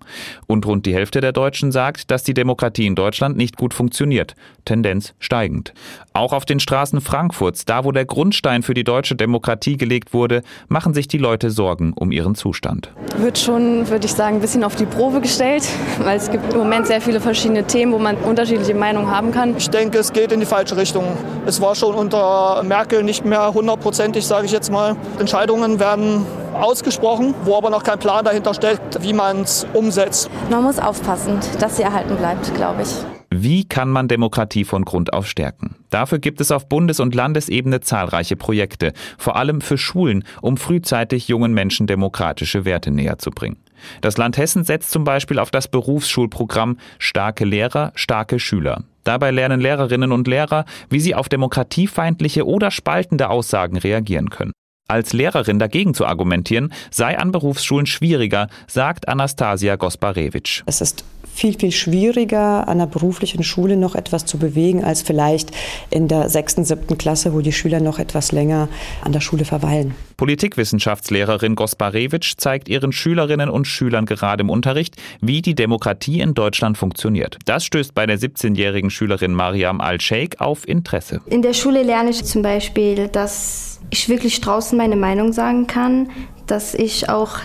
Und 0.46 0.64
rund 0.64 0.86
die 0.86 0.94
Hälfte 0.94 1.20
der 1.20 1.32
Deutschen 1.32 1.70
sagt, 1.70 2.10
dass 2.10 2.22
die 2.22 2.32
Demokratie 2.32 2.86
in 2.86 2.94
Deutschland 2.94 3.36
nicht 3.36 3.58
gut 3.58 3.74
funktioniert. 3.74 4.34
Tendenz 4.64 5.12
steigend. 5.18 5.74
Auch 6.14 6.32
auf 6.32 6.46
den 6.46 6.60
Straßen 6.60 7.02
Frankfurts, 7.02 7.66
da 7.66 7.84
wo 7.84 7.92
der 7.92 8.06
Grundstein 8.06 8.62
für 8.62 8.72
die 8.72 8.84
deutsche 8.84 9.14
Demokratie 9.14 9.76
gelegt 9.76 10.14
wurde, 10.14 10.42
machen 10.68 10.94
sich 10.94 11.08
die 11.08 11.18
Leute 11.18 11.50
Sorgen 11.50 11.92
um 11.92 12.10
ihren 12.10 12.34
Zustand. 12.34 12.90
Wird 13.18 13.38
schon, 13.38 13.88
würde 13.90 14.06
ich 14.06 14.14
sagen, 14.14 14.36
ein 14.36 14.40
bisschen 14.40 14.64
auf 14.64 14.76
die 14.76 14.86
Probe 14.86 15.20
gestellt, 15.20 15.68
weil 15.98 16.16
es 16.16 16.30
gibt 16.30 16.54
im 16.54 16.58
Moment 16.58 16.86
sehr 16.86 17.02
viele 17.02 17.20
verschiedene 17.20 17.66
Themen, 17.66 17.92
wo 17.92 17.98
man 17.98 18.16
unterschiedliche 18.16 18.74
Meinungen 18.74 19.10
haben 19.10 19.30
kann. 19.30 19.58
Ich 19.58 19.68
denke, 19.68 19.98
es 19.98 20.12
geht 20.14 20.32
in 20.32 20.40
die 20.40 20.46
falsche 20.46 20.78
Richtung. 20.78 21.04
Es 21.44 21.60
war 21.60 21.74
schon 21.82 21.96
unter 21.96 22.62
Merkel 22.62 23.02
nicht 23.02 23.24
mehr 23.24 23.52
hundertprozentig, 23.52 24.24
sage 24.24 24.46
ich 24.46 24.52
jetzt 24.52 24.70
mal. 24.70 24.94
Entscheidungen 25.18 25.80
werden 25.80 26.24
ausgesprochen, 26.54 27.34
wo 27.42 27.56
aber 27.56 27.70
noch 27.70 27.82
kein 27.82 27.98
Plan 27.98 28.24
dahinter 28.24 28.54
steckt, 28.54 29.02
wie 29.02 29.12
man 29.12 29.40
es 29.40 29.66
umsetzt. 29.72 30.30
Man 30.48 30.62
muss 30.62 30.78
aufpassen, 30.78 31.40
dass 31.58 31.78
sie 31.78 31.82
erhalten 31.82 32.14
bleibt, 32.14 32.54
glaube 32.54 32.82
ich. 32.82 32.88
Wie 33.30 33.64
kann 33.64 33.88
man 33.88 34.06
Demokratie 34.06 34.64
von 34.64 34.84
Grund 34.84 35.12
auf 35.12 35.26
stärken? 35.26 35.74
Dafür 35.90 36.20
gibt 36.20 36.40
es 36.40 36.52
auf 36.52 36.68
Bundes- 36.68 37.00
und 37.00 37.16
Landesebene 37.16 37.80
zahlreiche 37.80 38.36
Projekte, 38.36 38.92
vor 39.18 39.34
allem 39.34 39.60
für 39.60 39.76
Schulen, 39.76 40.22
um 40.40 40.58
frühzeitig 40.58 41.26
jungen 41.26 41.52
Menschen 41.52 41.88
demokratische 41.88 42.64
Werte 42.64 42.92
näher 42.92 43.18
zu 43.18 43.32
bringen. 43.32 43.56
Das 44.00 44.16
Land 44.16 44.36
Hessen 44.36 44.64
setzt 44.64 44.90
zum 44.90 45.04
Beispiel 45.04 45.38
auf 45.38 45.50
das 45.50 45.68
Berufsschulprogramm 45.68 46.78
Starke 46.98 47.44
Lehrer, 47.44 47.92
starke 47.94 48.38
Schüler. 48.38 48.84
Dabei 49.04 49.30
lernen 49.30 49.60
Lehrerinnen 49.60 50.12
und 50.12 50.28
Lehrer, 50.28 50.64
wie 50.88 51.00
sie 51.00 51.14
auf 51.14 51.28
demokratiefeindliche 51.28 52.46
oder 52.46 52.70
spaltende 52.70 53.30
Aussagen 53.30 53.76
reagieren 53.76 54.30
können. 54.30 54.52
Als 54.88 55.12
Lehrerin 55.12 55.58
dagegen 55.58 55.94
zu 55.94 56.06
argumentieren, 56.06 56.72
sei 56.90 57.18
an 57.18 57.32
Berufsschulen 57.32 57.86
schwieriger, 57.86 58.48
sagt 58.66 59.08
Anastasia 59.08 59.76
Gosparewitsch. 59.76 60.62
Es 60.66 60.80
ist 60.80 61.04
viel, 61.34 61.58
viel 61.58 61.72
schwieriger, 61.72 62.68
an 62.68 62.80
einer 62.80 62.86
beruflichen 62.86 63.42
Schule 63.42 63.76
noch 63.76 63.94
etwas 63.94 64.26
zu 64.26 64.38
bewegen, 64.38 64.84
als 64.84 65.02
vielleicht 65.02 65.50
in 65.90 66.08
der 66.08 66.28
sechsten, 66.28 66.64
siebten 66.64 66.98
Klasse, 66.98 67.32
wo 67.32 67.40
die 67.40 67.52
Schüler 67.52 67.80
noch 67.80 67.98
etwas 67.98 68.32
länger 68.32 68.68
an 69.02 69.12
der 69.12 69.20
Schule 69.20 69.44
verweilen. 69.44 69.94
Politikwissenschaftslehrerin 70.16 71.54
Gosparewitsch 71.54 72.34
zeigt 72.36 72.68
ihren 72.68 72.92
Schülerinnen 72.92 73.48
und 73.48 73.66
Schülern 73.66 74.06
gerade 74.06 74.42
im 74.42 74.50
Unterricht, 74.50 74.96
wie 75.20 75.42
die 75.42 75.54
Demokratie 75.54 76.20
in 76.20 76.34
Deutschland 76.34 76.78
funktioniert. 76.78 77.38
Das 77.44 77.64
stößt 77.64 77.94
bei 77.94 78.06
der 78.06 78.18
17-jährigen 78.18 78.90
Schülerin 78.90 79.32
Mariam 79.32 79.80
Al-Sheikh 79.80 80.36
auf 80.38 80.68
Interesse. 80.68 81.20
In 81.26 81.42
der 81.42 81.54
Schule 81.54 81.82
lerne 81.82 82.10
ich 82.10 82.24
zum 82.24 82.42
Beispiel, 82.42 83.08
dass 83.08 83.80
ich 83.90 84.08
wirklich 84.08 84.40
draußen 84.40 84.76
meine 84.78 84.96
Meinung 84.96 85.32
sagen 85.32 85.66
kann, 85.66 86.10
dass 86.46 86.74
ich 86.74 87.08
auch 87.08 87.38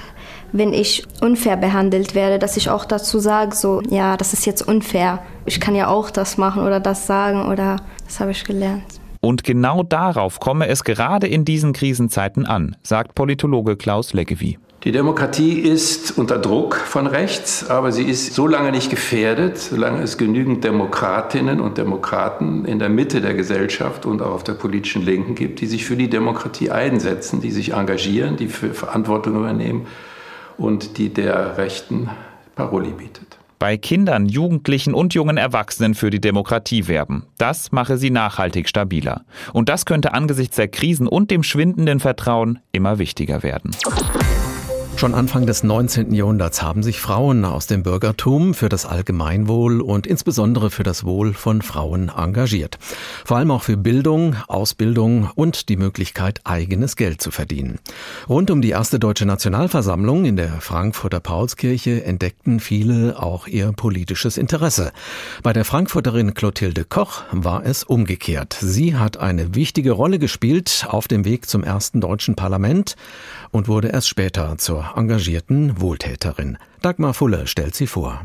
wenn 0.52 0.74
ich 0.74 1.04
unfair 1.22 1.58
behandelt 1.58 2.16
werde, 2.16 2.40
dass 2.40 2.58
ich 2.58 2.70
auch 2.70 2.86
dazu 2.86 3.20
sage, 3.20 3.56
so, 3.56 3.82
ja, 3.90 4.18
das 4.18 4.34
ist 4.34 4.46
jetzt 4.46 4.68
unfair. 4.68 5.20
Ich 5.46 5.60
kann 5.60 5.76
ja 5.76 5.88
auch 5.88 6.10
das 6.10 6.38
machen 6.38 6.64
oder 6.64 6.80
das 6.80 7.08
sagen 7.08 7.48
oder 7.48 7.78
das 8.06 8.20
habe 8.20 8.32
ich 8.32 8.44
gelernt. 8.44 8.84
Und 9.20 9.44
genau 9.44 9.84
darauf 9.84 10.40
komme 10.40 10.68
es 10.68 10.84
gerade 10.84 11.28
in 11.28 11.44
diesen 11.44 11.74
Krisenzeiten 11.74 12.46
an, 12.46 12.76
sagt 12.84 13.16
Politologe 13.16 13.76
Klaus 13.76 14.14
Leggevi. 14.14 14.58
Die 14.84 14.92
Demokratie 14.92 15.60
ist 15.60 16.18
unter 16.18 16.38
Druck 16.38 16.76
von 16.76 17.08
rechts, 17.08 17.68
aber 17.68 17.92
sie 17.92 18.04
ist 18.04 18.36
so 18.36 18.46
lange 18.46 18.72
nicht 18.72 18.92
gefährdet, 18.92 19.58
solange 19.58 20.04
es 20.04 20.18
genügend 20.18 20.64
Demokratinnen 20.64 21.60
und 21.60 21.80
Demokraten 21.80 22.64
in 22.64 22.78
der 22.78 22.88
Mitte 22.88 23.20
der 23.20 23.34
Gesellschaft 23.34 24.06
und 24.06 24.22
auch 24.22 24.32
auf 24.32 24.44
der 24.44 24.54
politischen 24.54 25.02
Linken 25.02 25.34
gibt, 25.34 25.62
die 25.62 25.66
sich 25.66 25.84
für 25.84 25.98
die 25.98 26.10
Demokratie 26.10 26.70
einsetzen, 26.70 27.42
die 27.42 27.52
sich 27.52 27.74
engagieren, 27.74 28.38
die 28.38 28.48
für 28.48 28.74
Verantwortung 28.74 29.36
übernehmen 29.36 29.88
und 30.58 30.98
die 30.98 31.13
der 31.13 31.58
Rechten 31.58 32.10
Paroli 32.56 32.91
bietet. 32.91 33.38
Bei 33.60 33.76
Kindern, 33.76 34.28
Jugendlichen 34.28 34.93
und 34.93 35.15
jungen 35.15 35.38
Erwachsenen 35.38 35.96
für 35.96 36.12
die 36.12 36.22
Demokratie 36.22 36.88
werben. 36.88 37.26
Das 37.39 37.72
mache 37.72 37.98
sie 37.98 38.12
nachhaltig 38.12 38.70
stabiler. 38.70 39.26
Und 39.52 39.67
das 39.67 39.86
könnte 39.86 40.13
angesichts 40.13 40.58
der 40.58 40.67
Krisen 40.67 41.08
und 41.08 41.32
dem 41.32 41.41
schwindenden 41.41 42.00
Vertrauen 42.00 42.60
immer 42.72 43.00
wichtiger 43.00 43.41
werden. 43.41 43.72
Schon 44.98 45.14
Anfang 45.14 45.46
des 45.46 45.64
19. 45.64 46.12
Jahrhunderts 46.12 46.64
haben 46.64 46.82
sich 46.82 47.00
Frauen 47.00 47.46
aus 47.46 47.68
dem 47.68 47.84
Bürgertum 47.84 48.56
für 48.56 48.68
das 48.68 48.88
Allgemeinwohl 48.88 49.80
und 49.80 50.08
insbesondere 50.08 50.72
für 50.72 50.82
das 50.82 51.04
Wohl 51.04 51.36
von 51.36 51.62
Frauen 51.62 52.10
engagiert. 52.10 52.80
Vor 53.24 53.38
allem 53.38 53.52
auch 53.52 53.62
für 53.62 53.78
Bildung, 53.78 54.36
Ausbildung 54.48 55.30
und 55.36 55.70
die 55.70 55.78
Möglichkeit, 55.78 56.42
eigenes 56.46 56.96
Geld 56.96 57.22
zu 57.22 57.30
verdienen. 57.30 57.78
Rund 58.28 58.50
um 58.50 58.60
die 58.60 58.72
erste 58.72 58.98
deutsche 58.98 59.28
Nationalversammlung 59.28 60.26
in 60.26 60.36
der 60.36 60.62
Frankfurter 60.62 61.20
Paulskirche 61.20 62.04
entdeckten 62.04 62.60
viele 62.60 63.22
auch 63.22 63.46
ihr 63.46 63.74
politisches 63.74 64.36
Interesse. 64.36 64.92
Bei 65.44 65.54
der 65.54 65.64
Frankfurterin 65.64 66.34
Clotilde 66.34 66.86
Koch 66.86 67.22
war 67.32 67.64
es 67.64 67.84
umgekehrt. 67.84 68.58
Sie 68.60 68.96
hat 68.96 69.18
eine 69.18 69.54
wichtige 69.54 69.92
Rolle 69.92 70.18
gespielt 70.18 70.88
auf 70.90 71.08
dem 71.08 71.24
Weg 71.24 71.48
zum 71.48 71.64
ersten 71.64 72.02
deutschen 72.02 72.34
Parlament 72.34 72.96
und 73.52 73.68
wurde 73.68 73.90
erst 73.90 74.08
später 74.08 74.58
zur 74.58 74.94
engagierten 74.96 75.80
Wohltäterin. 75.82 76.58
Dagmar 76.82 77.14
Fulle 77.14 77.48
stellt 77.48 77.76
sie 77.76 77.88
vor. 77.88 78.22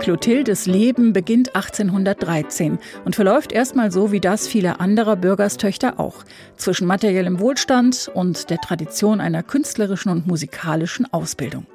Clotildes 0.00 0.66
Leben 0.66 1.12
beginnt 1.12 1.56
1813 1.56 2.78
und 3.04 3.16
verläuft 3.16 3.50
erstmal 3.50 3.90
so 3.90 4.12
wie 4.12 4.20
das 4.20 4.46
vieler 4.46 4.80
anderer 4.80 5.16
Bürgerstöchter 5.16 5.98
auch, 5.98 6.24
zwischen 6.56 6.86
materiellem 6.86 7.40
Wohlstand 7.40 8.10
und 8.14 8.50
der 8.50 8.58
Tradition 8.58 9.20
einer 9.20 9.42
künstlerischen 9.42 10.12
und 10.12 10.26
musikalischen 10.26 11.12
Ausbildung. 11.12 11.66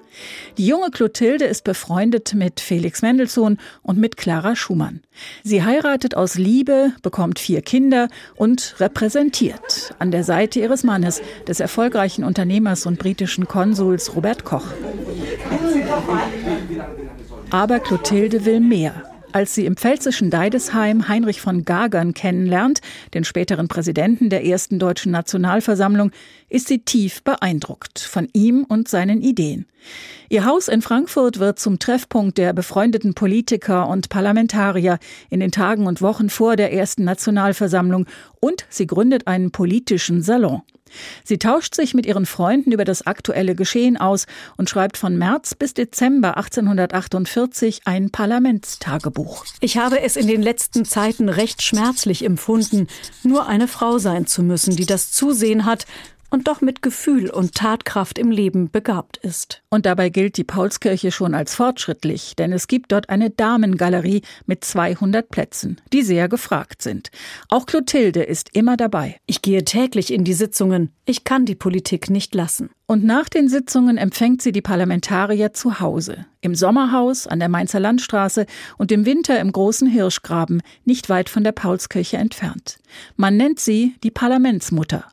Die 0.58 0.67
junge 0.67 0.91
Clotilde 0.91 1.45
ist 1.45 1.63
befreundet 1.63 2.34
mit 2.34 2.60
Felix 2.60 3.02
Mendelssohn 3.02 3.58
und 3.82 3.97
mit 3.97 4.17
Clara 4.17 4.56
Schumann. 4.56 5.02
Sie 5.43 5.63
heiratet 5.63 6.15
aus 6.15 6.36
Liebe, 6.36 6.91
bekommt 7.02 7.39
vier 7.39 7.62
Kinder 7.62 8.08
und 8.36 8.76
repräsentiert 8.80 9.95
an 10.00 10.12
der 10.12 10.24
Seite 10.24 10.60
ihres 10.60 10.84
Mannes, 10.84 11.21
des 11.47 11.60
erfolgreichen 11.60 12.24
Unternehmers 12.24 12.86
und 12.86 13.00
britischen 13.00 13.47
Konsuls 13.47 14.15
Robert 14.15 14.43
Koch. 14.43 14.65
Aber 17.50 17.80
Clotilde 17.80 18.45
will 18.45 18.60
mehr. 18.60 19.11
Als 19.34 19.56
sie 19.56 19.65
im 19.65 19.78
pfälzischen 19.78 20.30
Deidesheim 20.30 21.08
Heinrich 21.08 21.39
von 21.39 21.63
Gagern 21.63 22.13
kennenlernt, 22.13 22.82
den 23.13 23.24
späteren 23.24 23.70
Präsidenten 23.70 24.30
der 24.30 24.46
ersten 24.46 24.78
deutschen 24.78 25.12
Nationalversammlung, 25.13 26.12
ist 26.50 26.67
sie 26.67 26.80
tief 26.80 27.24
beeindruckt 27.24 28.00
von 28.00 28.28
ihm 28.34 28.65
und 28.67 28.89
seinen 28.89 29.22
Ideen. 29.22 29.65
Ihr 30.28 30.46
Haus 30.46 30.67
in 30.67 30.82
Frankfurt 30.82 31.39
wird 31.39 31.60
zum 31.60 31.80
Treffpunkt 31.80 32.38
der 32.38 32.52
befreundeten 32.52 33.13
Politiker 33.13 33.88
und 33.88 34.10
Parlamentarier 34.10 35.00
in 35.30 35.39
den 35.39 35.52
Tagen 35.52 35.88
und 35.88 36.02
Wochen 36.02 36.30
vor 36.30 36.58
der 36.58 36.74
ersten 36.74 37.06
Nationalversammlung 37.06 38.08
und 38.41 38.65
sie 38.70 38.88
gründet 38.88 39.28
einen 39.28 39.52
politischen 39.52 40.22
Salon. 40.22 40.62
Sie 41.24 41.38
tauscht 41.38 41.76
sich 41.76 41.94
mit 41.94 42.06
ihren 42.06 42.26
Freunden 42.26 42.72
über 42.72 42.86
das 42.86 43.06
aktuelle 43.06 43.56
Geschehen 43.56 43.98
aus 43.98 44.26
und 44.58 44.70
schreibt 44.70 44.98
von 44.98 45.18
März 45.18 45.56
bis 45.56 45.74
Dezember 45.74 46.38
1848 46.38 47.82
ein 47.86 48.10
Parlamentstagebuch. 48.10 49.46
Ich 49.60 49.78
habe 49.78 50.02
es 50.02 50.16
in 50.16 50.28
den 50.28 50.42
letzten 50.42 50.86
Zeiten 50.86 51.30
recht 51.30 51.62
schmerzlich 51.62 52.26
empfunden, 52.26 52.88
nur 53.24 53.48
eine 53.48 53.68
Frau 53.68 53.98
sein 53.98 54.28
zu 54.28 54.44
müssen, 54.44 54.76
die 54.76 54.86
das 54.86 55.12
Zusehen 55.12 55.66
hat, 55.66 55.86
und 56.32 56.48
doch 56.48 56.62
mit 56.62 56.82
Gefühl 56.82 57.30
und 57.30 57.54
Tatkraft 57.54 58.17
im 58.17 58.32
Leben 58.32 58.72
begabt 58.72 59.17
ist. 59.17 59.62
Und 59.70 59.86
dabei 59.86 60.10
gilt 60.10 60.38
die 60.38 60.44
Paulskirche 60.44 61.12
schon 61.12 61.36
als 61.36 61.54
fortschrittlich, 61.54 62.36
denn 62.36 62.52
es 62.52 62.67
gibt 62.67 62.91
dort 62.91 63.10
eine 63.10 63.30
Damengalerie 63.30 64.24
mit 64.48 64.65
200 64.65 65.30
Plätzen, 65.30 65.80
die 65.94 66.02
sehr 66.02 66.28
gefragt 66.28 66.82
sind. 66.82 67.12
Auch 67.50 67.65
Clotilde 67.67 68.24
ist 68.24 68.50
immer 68.56 68.78
dabei. 68.78 69.17
Ich 69.28 69.44
gehe 69.44 69.63
täglich 69.63 70.12
in 70.12 70.24
die 70.24 70.34
Sitzungen. 70.34 70.91
Ich 71.06 71.24
kann 71.24 71.46
die 71.46 71.56
Politik 71.56 72.10
nicht 72.10 72.34
lassen. 72.34 72.72
Und 72.92 73.06
nach 73.06 73.30
den 73.30 73.48
Sitzungen 73.48 73.98
empfängt 73.98 74.42
sie 74.42 74.52
die 74.52 74.62
Parlamentarier 74.62 75.54
zu 75.54 75.80
Hause. 75.80 76.26
Im 76.42 76.56
Sommerhaus 76.56 77.26
an 77.26 77.40
der 77.40 77.48
Mainzer 77.48 77.80
Landstraße 77.80 78.46
und 78.78 78.92
im 78.92 79.06
Winter 79.06 79.40
im 79.40 79.54
großen 79.54 79.88
Hirschgraben, 79.88 80.62
nicht 80.84 81.08
weit 81.08 81.30
von 81.30 81.46
der 81.46 81.54
Paulskirche 81.54 82.18
entfernt. 82.18 82.80
Man 83.16 83.38
nennt 83.38 83.62
sie 83.62 83.96
die 84.04 84.12
Parlamentsmutter. 84.12 85.06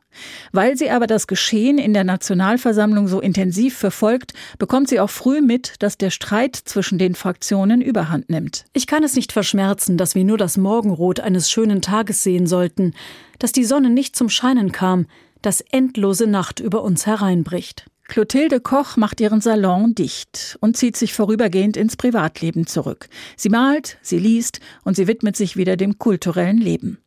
Weil 0.51 0.75
sie 0.75 0.89
aber 0.89 1.07
das 1.07 1.27
Geschehen 1.27 1.77
in 1.77 1.93
der 1.93 2.03
Nationalversammlung 2.03 3.07
so 3.07 3.21
intensiv 3.21 3.77
verfolgt, 3.77 4.33
bekommt 4.57 4.89
sie 4.89 4.99
auch 4.99 5.09
früh 5.09 5.39
mit, 5.39 5.75
dass 5.79 5.97
der 5.97 6.09
Streit 6.09 6.57
zwischen 6.57 6.97
den 6.97 7.15
Fraktionen 7.15 7.81
überhand 7.81 8.29
nimmt. 8.29 8.65
Ich 8.73 8.87
kann 8.87 9.03
es 9.03 9.15
nicht 9.15 9.31
verschmerzen, 9.31 9.95
dass 9.95 10.15
wir 10.15 10.25
nur 10.25 10.37
das 10.37 10.57
Morgenrot 10.57 11.21
eines 11.21 11.49
schönen 11.49 11.81
Tages 11.81 12.23
sehen 12.23 12.45
sollten, 12.45 12.93
dass 13.37 13.53
die 13.53 13.63
Sonne 13.63 13.89
nicht 13.89 14.17
zum 14.17 14.27
Scheinen 14.27 14.73
kam, 14.73 15.05
dass 15.41 15.61
endlose 15.61 16.27
Nacht 16.27 16.59
über 16.59 16.83
uns 16.83 17.05
hereinbricht. 17.05 17.89
Clotilde 18.09 18.59
Koch 18.59 18.97
macht 18.97 19.21
ihren 19.21 19.39
Salon 19.39 19.93
dicht 19.93 20.57
und 20.61 20.75
zieht 20.75 20.97
sich 20.97 21.13
vorübergehend 21.13 21.77
ins 21.77 21.95
Privatleben 21.95 22.65
zurück. 22.65 23.07
Sie 23.37 23.49
malt, 23.49 23.99
sie 24.01 24.17
liest 24.17 24.59
und 24.83 24.95
sie 24.95 25.07
widmet 25.07 25.37
sich 25.37 25.57
wieder 25.57 25.77
dem 25.77 25.99
kulturellen 25.99 26.57
Leben. 26.57 26.97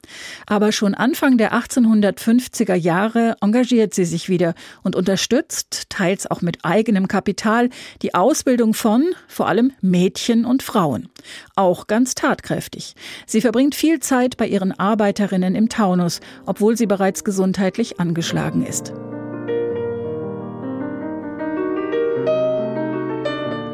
Aber 0.47 0.71
schon 0.71 0.95
Anfang 0.95 1.39
der 1.39 1.53
1850er 1.55 2.77
Jahre 2.77 3.35
engagiert 3.41 3.95
sie 3.95 4.05
sich 4.05 4.29
wieder 4.29 4.55
und 4.85 4.95
unterstützt, 4.95 5.91
teils 5.91 6.31
auch 6.31 6.41
mit 6.41 6.65
eigenem 6.65 7.09
Kapital, 7.09 7.69
die 8.03 8.15
Ausbildung 8.15 8.73
von 8.73 9.13
vor 9.27 9.49
allem 9.49 9.73
Mädchen 9.81 10.45
und 10.45 10.63
Frauen. 10.63 11.09
Auch 11.57 11.89
ganz 11.89 12.15
tatkräftig. 12.15 12.95
Sie 13.27 13.41
verbringt 13.41 13.75
viel 13.75 13.99
Zeit 13.99 14.37
bei 14.37 14.47
ihren 14.47 14.71
Arbeiterinnen 14.71 15.57
im 15.57 15.69
Taunus, 15.69 16.21
obwohl 16.47 16.77
sie 16.77 16.87
bereits 16.87 17.25
gesundheitlich 17.25 17.99
angeschlagen 17.99 18.65
ist. 18.65 18.93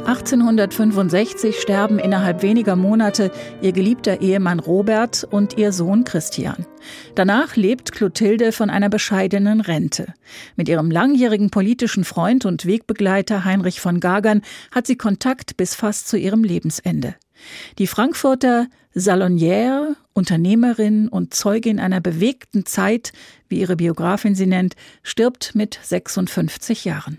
1865 0.09 1.61
sterben 1.61 1.99
innerhalb 1.99 2.41
weniger 2.41 2.77
Monate 2.77 3.31
ihr 3.61 3.73
geliebter 3.73 4.23
Ehemann 4.23 4.59
Robert 4.59 5.29
und 5.31 5.59
ihr 5.59 5.71
Sohn 5.71 6.05
Christian. 6.05 6.65
Danach 7.15 7.57
lebt 7.57 7.93
Clotilde 7.93 8.53
von 8.53 8.71
einer 8.71 8.89
bescheidenen 8.89 9.61
Rente. 9.61 10.15
Mit 10.57 10.71
ihrem 10.71 10.91
langjährigen 10.91 11.51
politischen 11.51 12.05
Freund 12.05 12.47
und 12.47 12.65
Wegbegleiter 12.65 13.45
Heinrich 13.45 13.83
von 13.83 14.01
Gagern 14.01 14.41
hat 14.71 14.87
sie 14.87 14.97
Kontakt 14.97 15.59
bis 15.59 15.75
fast 15.75 16.09
zu 16.09 16.17
ihrem 16.17 16.43
Lebensende. 16.43 17.15
Die 17.79 17.87
Frankfurter 17.87 18.67
Salonière, 18.97 19.95
Unternehmerin 20.15 21.09
und 21.09 21.35
Zeugin 21.35 21.79
einer 21.79 22.01
bewegten 22.01 22.65
Zeit, 22.65 23.13
wie 23.51 23.61
ihre 23.61 23.77
Biografin 23.77 24.35
sie 24.35 24.47
nennt, 24.47 24.75
stirbt 25.03 25.55
mit 25.55 25.79
56 25.83 26.87
Jahren. 26.87 27.19